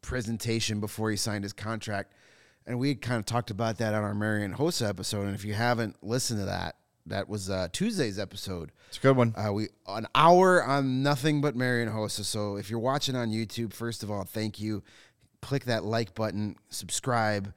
[0.02, 2.14] presentation before he signed his contract,
[2.68, 5.28] and we had kind of talked about that on our Marian Hossa episode.
[5.28, 6.76] And if you haven't listened to that,
[7.08, 8.72] that was uh, Tuesday's episode.
[8.88, 9.34] It's a good one.
[9.38, 12.24] Uh, we an hour on nothing but Marian Hossa.
[12.24, 14.84] So if you're watching on YouTube, first of all, thank you.
[15.42, 17.54] Click that like button, subscribe.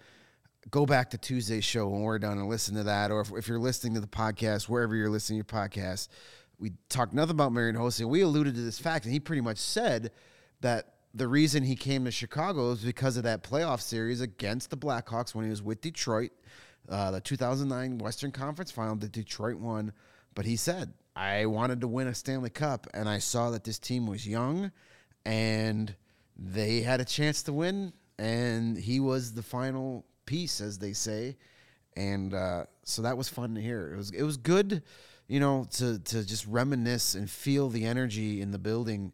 [0.70, 3.10] Go back to Tuesday's show when we're done and listen to that.
[3.10, 6.08] Or if, if you're listening to the podcast, wherever you're listening to your podcast,
[6.58, 8.00] we talked nothing about Marion Hosa.
[8.00, 10.10] And we alluded to this fact, and he pretty much said
[10.60, 14.76] that the reason he came to Chicago is because of that playoff series against the
[14.76, 16.32] Blackhawks when he was with Detroit,
[16.88, 19.92] uh, the 2009 Western Conference Final that Detroit won.
[20.34, 23.78] But he said, I wanted to win a Stanley Cup, and I saw that this
[23.78, 24.70] team was young,
[25.24, 25.94] and
[26.36, 31.36] they had a chance to win, and he was the final piece, as they say,
[31.96, 33.92] and uh, so that was fun to hear.
[33.92, 34.82] It was it was good,
[35.26, 39.12] you know, to to just reminisce and feel the energy in the building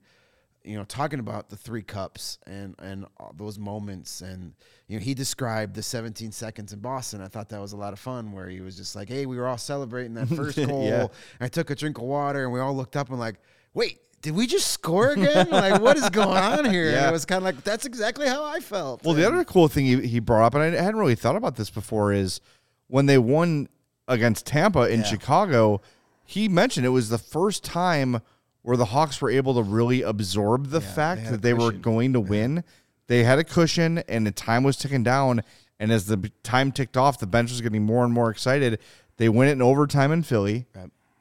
[0.65, 3.05] you know, talking about the three cups and and
[3.37, 4.55] those moments, and
[4.89, 7.21] you know, he described the 17 seconds in Boston.
[7.21, 9.37] I thought that was a lot of fun, where he was just like, "Hey, we
[9.37, 11.07] were all celebrating that first goal." Yeah.
[11.41, 13.37] I took a drink of water, and we all looked up and like,
[13.75, 15.51] "Wait, did we just score again?
[15.51, 18.43] like, what is going on here?" And it was kind of like that's exactly how
[18.45, 19.05] I felt.
[19.05, 21.57] Well, the other cool thing he, he brought up, and I hadn't really thought about
[21.57, 22.41] this before, is
[22.89, 23.69] when they won
[24.09, 25.07] against Tampa in Yeah.
[25.07, 25.83] Chicago,
[26.25, 28.21] he mentioned it was the first time
[28.65, 31.71] where the Hawks were able to really absorb the fact had a that they were
[31.71, 32.65] going to win.
[33.09, 35.43] They had a cushion, and the time was ticking down.
[35.79, 38.79] And as the time ticked off, the bench was getting more and more excited.
[39.19, 40.65] They win it in overtime in Philly.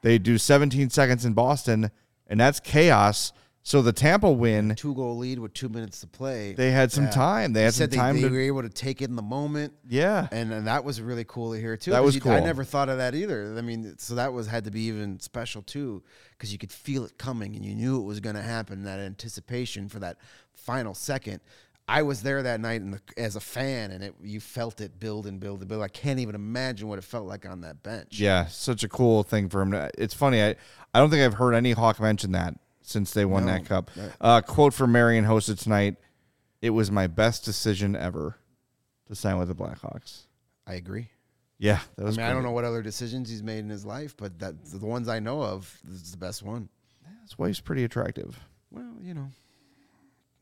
[0.00, 1.90] They do 17 seconds in Boston,
[2.26, 3.34] and that's chaos.
[3.66, 6.52] So the Tampa win, two goal lead with two minutes to play.
[6.52, 7.54] they had some time.
[7.54, 9.22] They He had some they, time they to were able to take it in the
[9.22, 9.72] moment.
[9.88, 10.28] yeah.
[10.32, 11.92] and, and that was really cool to hear too.
[11.92, 13.54] That was you- I never thought of that either.
[13.56, 16.02] I mean, so that was had to be even special too,
[16.32, 18.84] because you could feel it coming and you knew it was going to happen.
[18.84, 20.18] That anticipation for that
[20.52, 21.40] final second.
[21.88, 24.98] I was there that night in the, as a fan, and it you felt it
[25.00, 25.82] build and build and build.
[25.82, 28.18] I can't even imagine what it felt like on that bench.
[28.20, 29.70] Yeah, such a cool thing for him.
[29.72, 30.42] To, it's funny.
[30.42, 30.56] I,
[30.94, 32.54] I don't think I've heard any Hawk mention that
[32.86, 33.90] since they won No, that cup.
[34.20, 35.96] Uh, quote from Marian Hossa tonight:
[36.62, 38.36] "It was my best decision ever
[39.08, 40.22] to sign with the Blackhawks."
[40.66, 41.08] I agree.
[41.58, 42.16] Yeah, that I was.
[42.16, 44.84] mean, I don't know what other decisions he's made in his life, but that the
[44.86, 46.68] ones I know of, this is the best one.
[47.22, 48.38] His wife's pretty attractive.
[48.70, 49.28] Well, you know,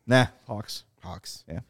[0.06, 0.84] Nah, Hawks.
[1.02, 1.44] Hawks.
[1.48, 1.60] Yeah,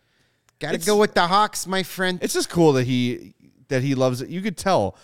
[0.59, 2.19] Got to It's- go with the Hawks, my friend.
[2.23, 3.35] it's just cool that he
[3.69, 4.29] that he loves it.
[4.31, 4.97] You could tell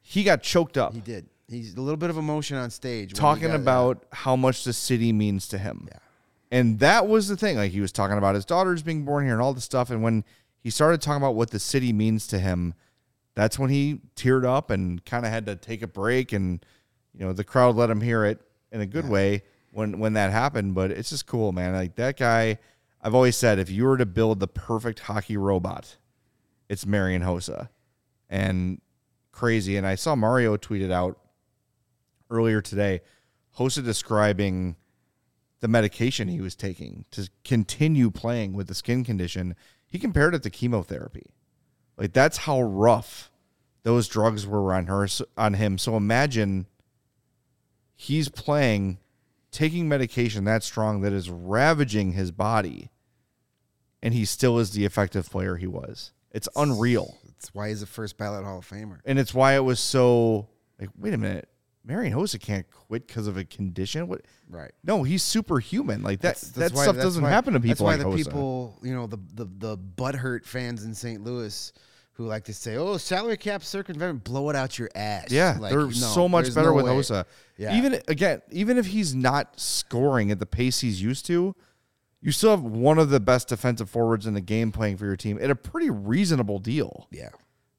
[0.00, 1.28] he got choked up He did.
[1.48, 3.08] He's a little bit of emotion on stage.
[3.12, 5.88] when he talking got- about how much the city means to him.
[5.90, 5.98] Yeah.
[6.50, 7.56] And that was the thing.
[7.56, 9.90] Like he was talking about his daughters being born here and all this stuff.
[9.90, 10.24] And when
[10.60, 12.74] he started talking about what the city means to him,
[13.34, 16.32] that's when he teared up and kind of had to take a break.
[16.32, 16.64] And
[17.12, 18.40] you know, the crowd let him hear it
[18.70, 19.42] in a good way
[19.72, 20.74] when when that happened.
[20.74, 21.72] But it's just cool, man.
[21.72, 22.58] Like that guy.
[23.02, 25.98] I've always said, if you were to build the perfect hockey robot,
[26.70, 27.68] it's Marian Hossa,
[28.30, 28.80] and
[29.30, 29.76] crazy.
[29.76, 31.18] And I saw Mario tweeted out
[32.30, 33.00] earlier today,
[33.58, 34.76] Hossa describing
[35.60, 39.56] the medication he was taking to continue playing with the skin condition.
[39.86, 41.26] He compared it to chemotherapy.
[41.96, 43.30] Like that's how rough
[43.82, 45.06] those drugs were on her
[45.36, 45.78] on him.
[45.78, 46.66] So imagine
[47.94, 48.98] he's playing,
[49.50, 52.90] taking medication that strong that is ravaging his body,
[54.02, 56.12] and he still is the effective player he was.
[56.30, 57.18] It's unreal.
[57.24, 58.98] That's why he's a first ballot Hall of Famer.
[59.04, 60.48] And it's why it was so
[60.80, 61.48] like, wait a minute,
[61.86, 64.08] Marian Hossa can't quit because of a condition.
[64.08, 64.22] What?
[64.48, 64.72] Right.
[64.84, 66.02] No, he's superhuman.
[66.02, 66.36] Like that.
[66.36, 68.24] That's- that why- stuff that's doesn't why- happen to people That's why like the Hossa.
[68.26, 71.22] people, you know, the the the butthurt fans in St.
[71.22, 71.72] Louis
[72.12, 75.70] who like to say, "Oh, salary cap circumvent, blow it out your ass." Yeah, Like,
[75.72, 76.92] they're no, so much better no with way.
[76.92, 77.24] Hossa.
[77.58, 77.76] Yeah.
[77.76, 81.54] Even again, even if he's not scoring at the pace he's used to,
[82.20, 85.16] you still have one of the best defensive forwards in the game playing for your
[85.16, 87.08] team at a pretty reasonable deal.
[87.10, 87.28] Yeah.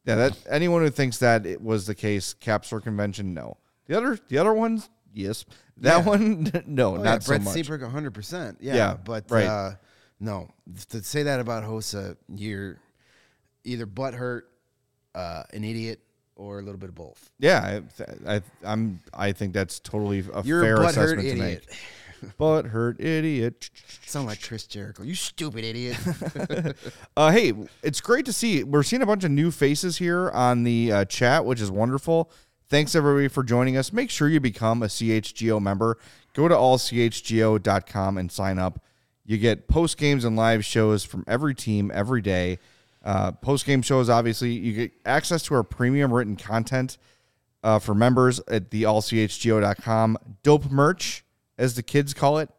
[0.05, 3.57] Yeah, that anyone who thinks that it was the case, cap circumvention, no.
[3.87, 5.45] The other, the other ones, yes.
[5.77, 6.05] That Yeah.
[6.05, 7.53] one, no, Oh, not yeah, so Brett much.
[7.53, 8.57] Seabrook, 100%.
[8.59, 9.45] Yeah, Yeah, but right.
[9.45, 9.71] uh,
[10.19, 10.49] no,
[10.89, 12.77] to say that about Hossa, you're
[13.63, 14.43] either butthurt,
[15.13, 15.99] uh, an idiot,
[16.37, 17.29] or a little bit of both.
[17.39, 17.79] Yeah,
[18.27, 18.99] I, I, I'm.
[19.13, 21.65] I think that's totally a You're fair a butthurt assessment to idiot.
[21.69, 21.77] make.
[22.39, 23.69] But hurt idiot.
[24.05, 25.03] Sound like Chris Jericho.
[25.03, 25.97] You stupid idiot.
[27.17, 28.63] Uh, hey, it's great to see.
[28.63, 32.31] We're seeing a bunch of new faces here on the uh, chat, which is wonderful.
[32.67, 33.93] Thanks everybody for joining us.
[33.93, 35.99] Make sure you become a CHGO member.
[36.33, 38.83] Go to allchgo.com and sign up.
[39.23, 42.57] You get post games and live shows from every team every day.
[43.03, 46.97] Uh, post game shows, obviously, you get access to our premium written content
[47.63, 50.17] uh, for members at the allchgo.com.
[50.41, 51.23] Dope merch,
[51.57, 52.49] as the kids call it.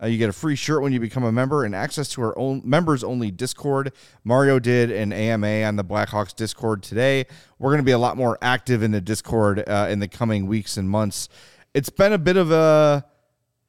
[0.00, 2.38] Uh, you get a free shirt when you become a member and access to our
[2.38, 3.92] own members only Discord.
[4.24, 7.26] Mario did an AMA on the Blackhawks Discord today.
[7.58, 10.46] We're going to be a lot more active in the Discord uh, in the coming
[10.46, 11.28] weeks and months.
[11.74, 13.04] It's been a bit of a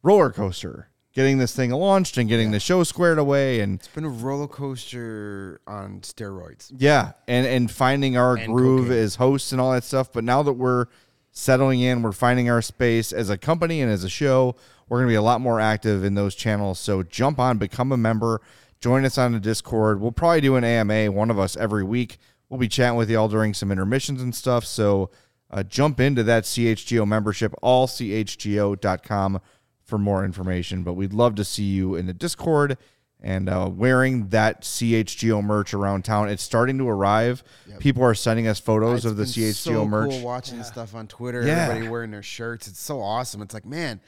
[0.03, 4.05] roller coaster getting this thing launched and getting the show squared away and it's been
[4.05, 6.71] a roller coaster on steroids.
[6.77, 9.03] yeah, and and finding our And groove cocaine.
[9.03, 10.13] as hosts and all that stuff.
[10.13, 10.86] But now that we're
[11.32, 14.55] settling in, we're finding our space as a company and as a show.
[14.89, 16.79] We're going to be a lot more active in those channels.
[16.79, 18.41] So jump on, become a member,
[18.81, 20.01] join us on the Discord.
[20.01, 22.17] We'll probably do an AMA, one of us every week.
[22.49, 24.65] We'll be chatting with y'all during some intermissions and stuff.
[24.65, 25.11] So
[25.51, 29.41] uh, jump into that CHGO membership, allchgo.com
[29.83, 30.83] for more information.
[30.83, 32.77] But we'd love to see you in the Discord
[33.21, 36.29] and uh, wearing that CHGO merch around town.
[36.29, 37.43] It's starting to arrive.
[37.79, 40.11] People are sending us photos It's of the been CHGO so merch.
[40.11, 41.65] Cool watching the stuff on Twitter, Yeah.
[41.65, 42.67] everybody wearing their shirts.
[42.67, 43.41] It's so awesome.
[43.41, 43.99] It's like, man,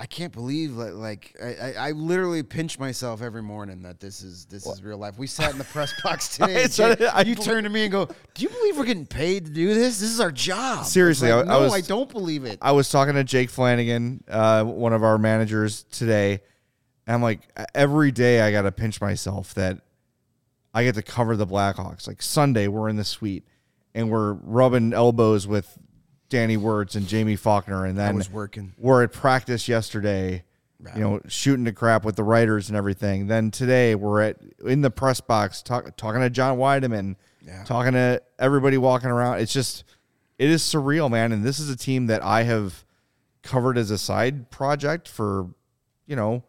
[0.00, 0.94] I can't believe that.
[0.94, 4.96] Like, I, I, I literally pinch myself every morning that this is this is real
[4.96, 5.18] life.
[5.18, 6.66] We sat in the press box today.
[7.12, 9.74] I you turn to me and go, "Do you believe we're getting paid to do
[9.74, 10.00] this?
[10.00, 12.58] This is our job." Seriously, like, I- I no, was- I don't believe it.
[12.62, 16.40] I was talking to Jake Flanagan, uh, one of our managers today.
[17.06, 17.40] And I'm like,
[17.74, 19.80] every day I got to pinch myself that
[20.72, 22.06] I get to cover the Blackhawks.
[22.06, 23.44] Like Sunday, we're in the suite
[23.94, 25.76] and we're rubbing elbows with
[26.30, 27.84] Danny Wirtz and Jamie Faulkner.
[27.84, 28.72] And then was working.
[28.78, 30.44] we're at practice yesterday,
[30.94, 33.26] you know, shooting the crap with the writers and everything.
[33.26, 37.16] Then today we're at in the press box talk, talking to John Wiedeman,
[37.66, 39.40] talking to everybody walking around.
[39.40, 39.84] It's just,
[40.38, 41.32] it is surreal, man.
[41.32, 42.84] And this is a team that I have
[43.42, 45.48] covered as a side project for,
[46.06, 46.44] you know,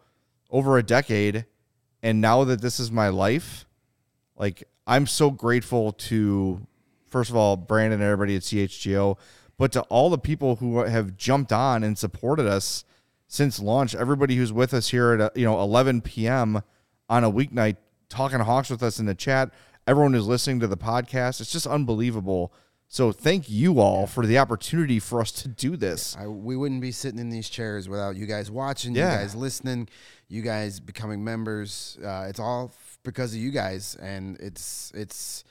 [0.50, 1.46] over a decade.
[2.04, 3.66] And now that this is my life,
[4.38, 6.66] like I'm so grateful to,
[7.08, 9.18] first of all, Brandon and everybody at CHGO,
[9.58, 12.84] but to all the people who have jumped on and supported us
[13.28, 13.96] since launch.
[13.96, 16.62] Everybody who's with us here at uh, you know 11 p.m.
[17.10, 17.78] on a weeknight,
[18.10, 19.52] talking Hawks with us in the chat.
[19.88, 22.54] Everyone who's listening to the podcast, it's just unbelievable.
[22.88, 26.18] So thank you all for the opportunity for us to do this.
[26.20, 29.14] I, we wouldn't be sitting in these chairs without you guys watching, Yeah.
[29.14, 29.88] you guys listening,
[30.28, 31.98] you guys becoming members.
[32.04, 32.74] Uh, it's all
[33.04, 35.46] because of you guys, and it's it's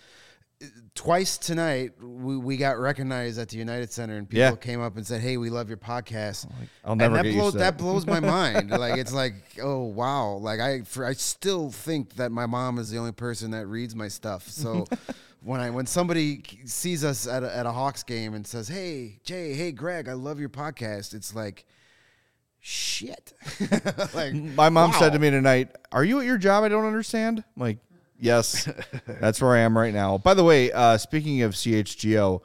[0.94, 4.56] twice tonight we, we got recognized at the United Center, and people Yeah.
[4.56, 6.50] came up and said, "Hey, we love your podcast."
[6.84, 7.58] I'll never and that get blows that.
[7.58, 7.78] that.
[7.78, 8.70] blows my mind.
[8.70, 10.32] like it's like, oh wow.
[10.34, 13.94] Like I for, I still think that my mom is the only person that reads
[13.96, 14.48] my stuff.
[14.48, 14.86] So.
[15.42, 19.20] When I when somebody sees us at a, at a Hawks game and says, "Hey
[19.24, 21.64] Jay, hey Greg, I love your podcast," it's like,
[22.58, 23.32] shit.
[24.14, 26.62] like My mom said to me tonight, "Are you at your job?
[26.64, 27.78] I don't understand." I'm like,
[28.20, 28.68] "Yes,
[29.06, 32.42] that's where I am right now." By the way, uh, speaking of CHGO,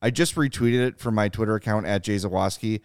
[0.00, 2.80] I just retweeted it from my Twitter account at Jay Zawaski.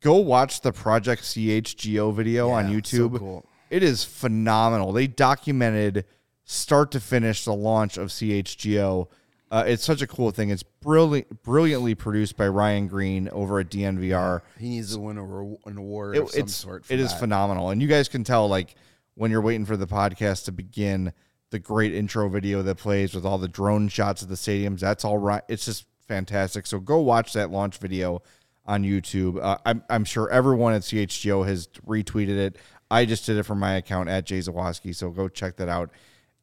[0.00, 3.18] Go watch the Project CHGO video on Yeah, so YouTube.
[3.18, 3.46] cool.
[3.68, 4.92] It is phenomenal.
[4.92, 6.04] They documented
[6.44, 9.08] start to finish the launch of CHGO.
[9.52, 10.50] Uh, it's such a cool thing.
[10.50, 15.24] It's brilliant, brilliantly produced by Ryan Green over at DNVR He needs to win a,
[15.24, 16.84] ro- an award it- of some it's sort.
[16.88, 17.18] It is that.
[17.20, 18.74] phenomenal, and you guys can tell like
[19.14, 21.12] when you're waiting for the podcast to begin,
[21.50, 24.80] the great intro video that plays with all the drone shots of the stadiums.
[24.80, 25.42] That's all right.
[25.48, 26.66] It's just fantastic.
[26.66, 28.22] So go watch that launch video
[28.66, 29.42] on YouTube.
[29.42, 32.56] Uh, I'm I'm sure everyone at CHGO has retweeted it.
[32.90, 34.94] I just did it from my account at Jay Zawaski.
[34.94, 35.90] So go check that out.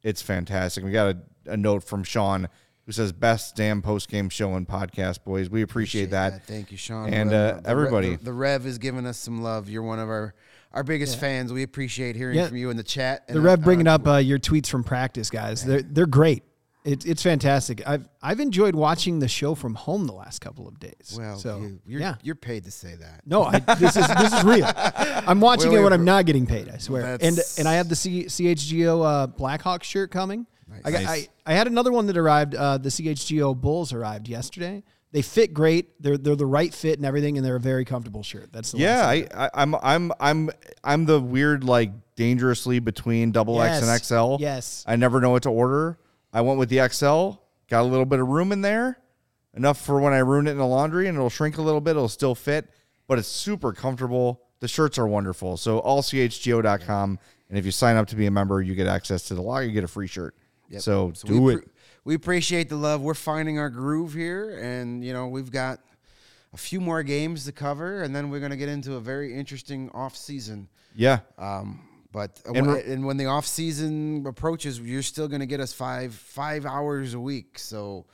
[0.02, 0.84] It's fantastic.
[0.84, 2.48] We got a, a note from Sean
[2.86, 5.50] who says best damn post game show and podcast, boys.
[5.50, 6.46] We appreciate, that.
[6.46, 7.12] Thank you, Sean.
[7.12, 8.16] And, uh, everybody.
[8.16, 9.68] the, the Rev is giving us some love.
[9.68, 10.34] You're one of our
[10.72, 11.52] our biggest fans.
[11.52, 12.48] We appreciate hearing Yeah.
[12.48, 13.26] from you in the chat.
[13.28, 15.64] The Rev bringing up uh, your tweets from practice, guys.
[15.64, 16.42] They're they're great.
[16.84, 17.82] It's it's fantastic.
[17.86, 21.14] I've I've enjoyed watching the show from home the last couple of days.
[21.18, 22.14] Well, so you, you're, yeah.
[22.22, 23.22] you're paid to say that.
[23.26, 24.70] No, I, this is this is real.
[24.74, 26.68] I'm watching Wait, it wait, when I'm not getting paid.
[26.68, 27.18] I swear.
[27.20, 30.46] And and I have the C, CHGO uh, Blackhawk shirt coming.
[30.84, 31.28] I, got, Nice.
[31.46, 32.54] I I had another one that arrived.
[32.54, 34.82] Uh, the CHGO Bulls arrived yesterday.
[35.10, 36.02] They fit great.
[36.02, 38.52] They're they're the right fit and everything, and they're a very comfortable shirt.
[38.52, 40.50] That's the Yeah, I, I, I'm I'm I'm
[40.84, 44.36] I'm the weird like dangerously between double X and XL.
[44.42, 44.84] yes.
[44.86, 45.98] I never know what to order.
[46.32, 47.40] I went with the XL.
[47.70, 48.98] Got a little bit of room in there,
[49.54, 51.92] enough for when I ruin it in the laundry, and it'll shrink a little bit.
[51.92, 52.68] It'll still fit,
[53.06, 54.42] but it's super comfortable.
[54.60, 55.56] The shirts are wonderful.
[55.56, 59.34] So allchgo.com, and if you sign up to be a member, you get access to
[59.34, 59.64] the log.
[59.64, 60.34] You get a free shirt.
[60.78, 61.58] So, do we, it.
[61.60, 61.68] appre-
[62.08, 63.02] we appreciate the love.
[63.02, 65.78] We're finding our groove here, and you know we've got
[66.54, 69.34] a few more games to cover, and then we're going to get into a very
[69.34, 70.70] interesting off season.
[70.96, 71.18] Yeah.
[71.36, 75.46] Um, but uh, And when, and when the off season approaches, you're still going to
[75.46, 77.58] get us five five hours a week.
[77.58, 78.06] So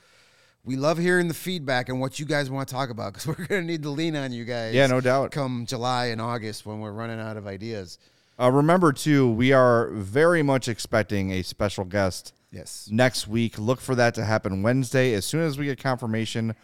[0.65, 3.45] we love hearing the feedback and what you guys want to talk about because we're
[3.45, 4.75] going to need to lean on you guys.
[4.75, 5.31] Yeah, no doubt.
[5.31, 7.97] Come July and August when we're running out of ideas.
[8.37, 12.87] Uh, remember too, we are very much expecting a special guest Yes.
[12.89, 13.59] next week.
[13.59, 15.13] Look for that to happen Wednesday.
[15.13, 16.55] As soon as we get confirmation,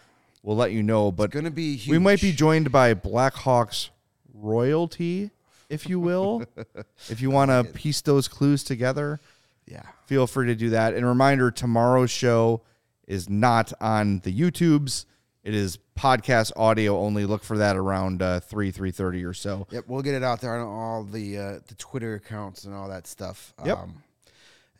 [0.41, 1.11] we'll let you know.
[1.11, 3.89] But gonna be we might be joined by Blackhawks
[4.33, 5.31] royalty,
[5.69, 6.43] if you will.
[7.09, 9.19] if you want to piece those clues together,
[9.65, 9.83] Yeah.
[10.05, 10.93] feel free to do that.
[10.93, 12.61] And reminder: tomorrow's show
[13.07, 15.05] is not on the YouTubes.
[15.43, 17.25] It is podcast audio only.
[17.25, 19.67] Look for that around uh, three three thirty or so.
[19.71, 22.87] Yep, we'll get it out there on all the uh, the Twitter accounts and all
[22.89, 23.53] that stuff.
[23.65, 23.77] Yep.
[23.77, 24.03] Um,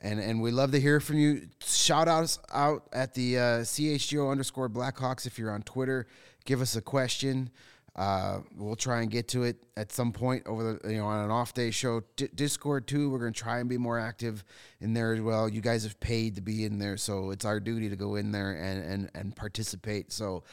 [0.01, 1.47] And and we love to hear from you.
[1.63, 6.07] Shout us out at the uh, CHGO underscore Blackhawks if you're on Twitter.
[6.45, 7.51] Give us a question.
[7.95, 11.23] Uh, we'll try and get to it at some point over the you know on
[11.23, 12.01] an off day show.
[12.15, 13.09] D- Discord too.
[13.09, 14.43] We're gonna try and be more active
[14.79, 15.47] in there as well.
[15.47, 18.31] You guys have paid to be in there, so it's our duty to go in
[18.31, 20.11] there and and and participate.
[20.11, 20.43] So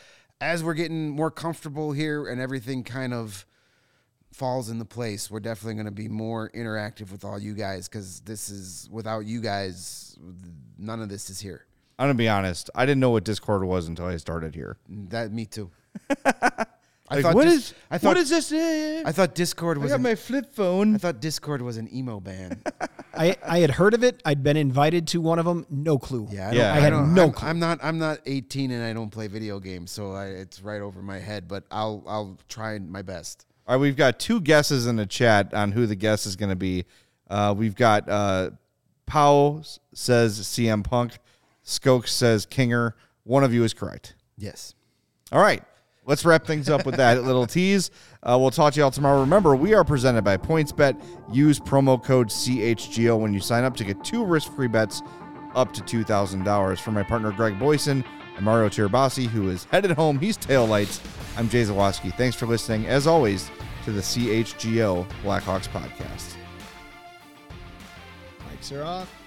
[0.41, 3.47] as we're getting more comfortable here and everything kind of
[4.39, 8.21] falls into place, we're definitely going to be more interactive with all you guys because
[8.21, 10.17] this is without you guys,
[10.79, 11.65] none of this is here.
[12.01, 12.71] I'm gonna be honest.
[12.77, 14.77] I didn't know what Discord was until I started here.
[14.89, 15.69] That me too.
[16.25, 16.67] I
[17.11, 18.53] Like, thought what Dis- is I thought what is this?
[19.05, 19.91] I thought Discord was.
[19.91, 20.95] I got an, my flip phone.
[20.95, 22.63] I thought Discord was an emo band.
[23.15, 24.21] I, I had heard of it.
[24.25, 25.67] I'd been invited to one of them.
[25.71, 26.29] No clue.
[26.31, 26.69] Yeah, I, Yeah.
[26.69, 27.49] don't, I had no I'm, clue.
[27.49, 27.79] I'm not.
[27.83, 31.19] I'm not 18 and I don't play video games, so I, it's right over my
[31.19, 31.49] head.
[31.49, 33.45] But I'll I'll try my best.
[33.69, 36.49] All right, we've got two guesses in the chat on who the guest is going
[36.49, 36.87] to be.
[37.29, 38.53] Uh, we've got uh,
[39.05, 39.63] Powell
[39.93, 41.19] says CM Punk,
[41.63, 42.93] Skokes says Kinger.
[43.25, 44.15] One of you is correct.
[44.39, 44.75] Yes.
[45.31, 45.63] All right,
[46.07, 47.91] let's wrap things up with that little tease.
[48.23, 49.21] Uh, we'll talk to y'all tomorrow.
[49.21, 50.99] Remember, we are presented by PointsBet.
[51.31, 55.03] Use promo code CHGO when you sign up to get two risk-free bets
[55.55, 56.81] up to two thousand dollars.
[56.81, 58.03] For my partner Greg Boysen
[58.39, 61.01] and Mario Tirabassi, who is headed home, he's tail lights.
[61.37, 62.17] I'm Jay Zawaski.
[62.17, 63.51] Thanks for listening, as always,
[63.85, 66.37] to the CHGO Blackhawks podcast.
[68.49, 69.18] Mics are off.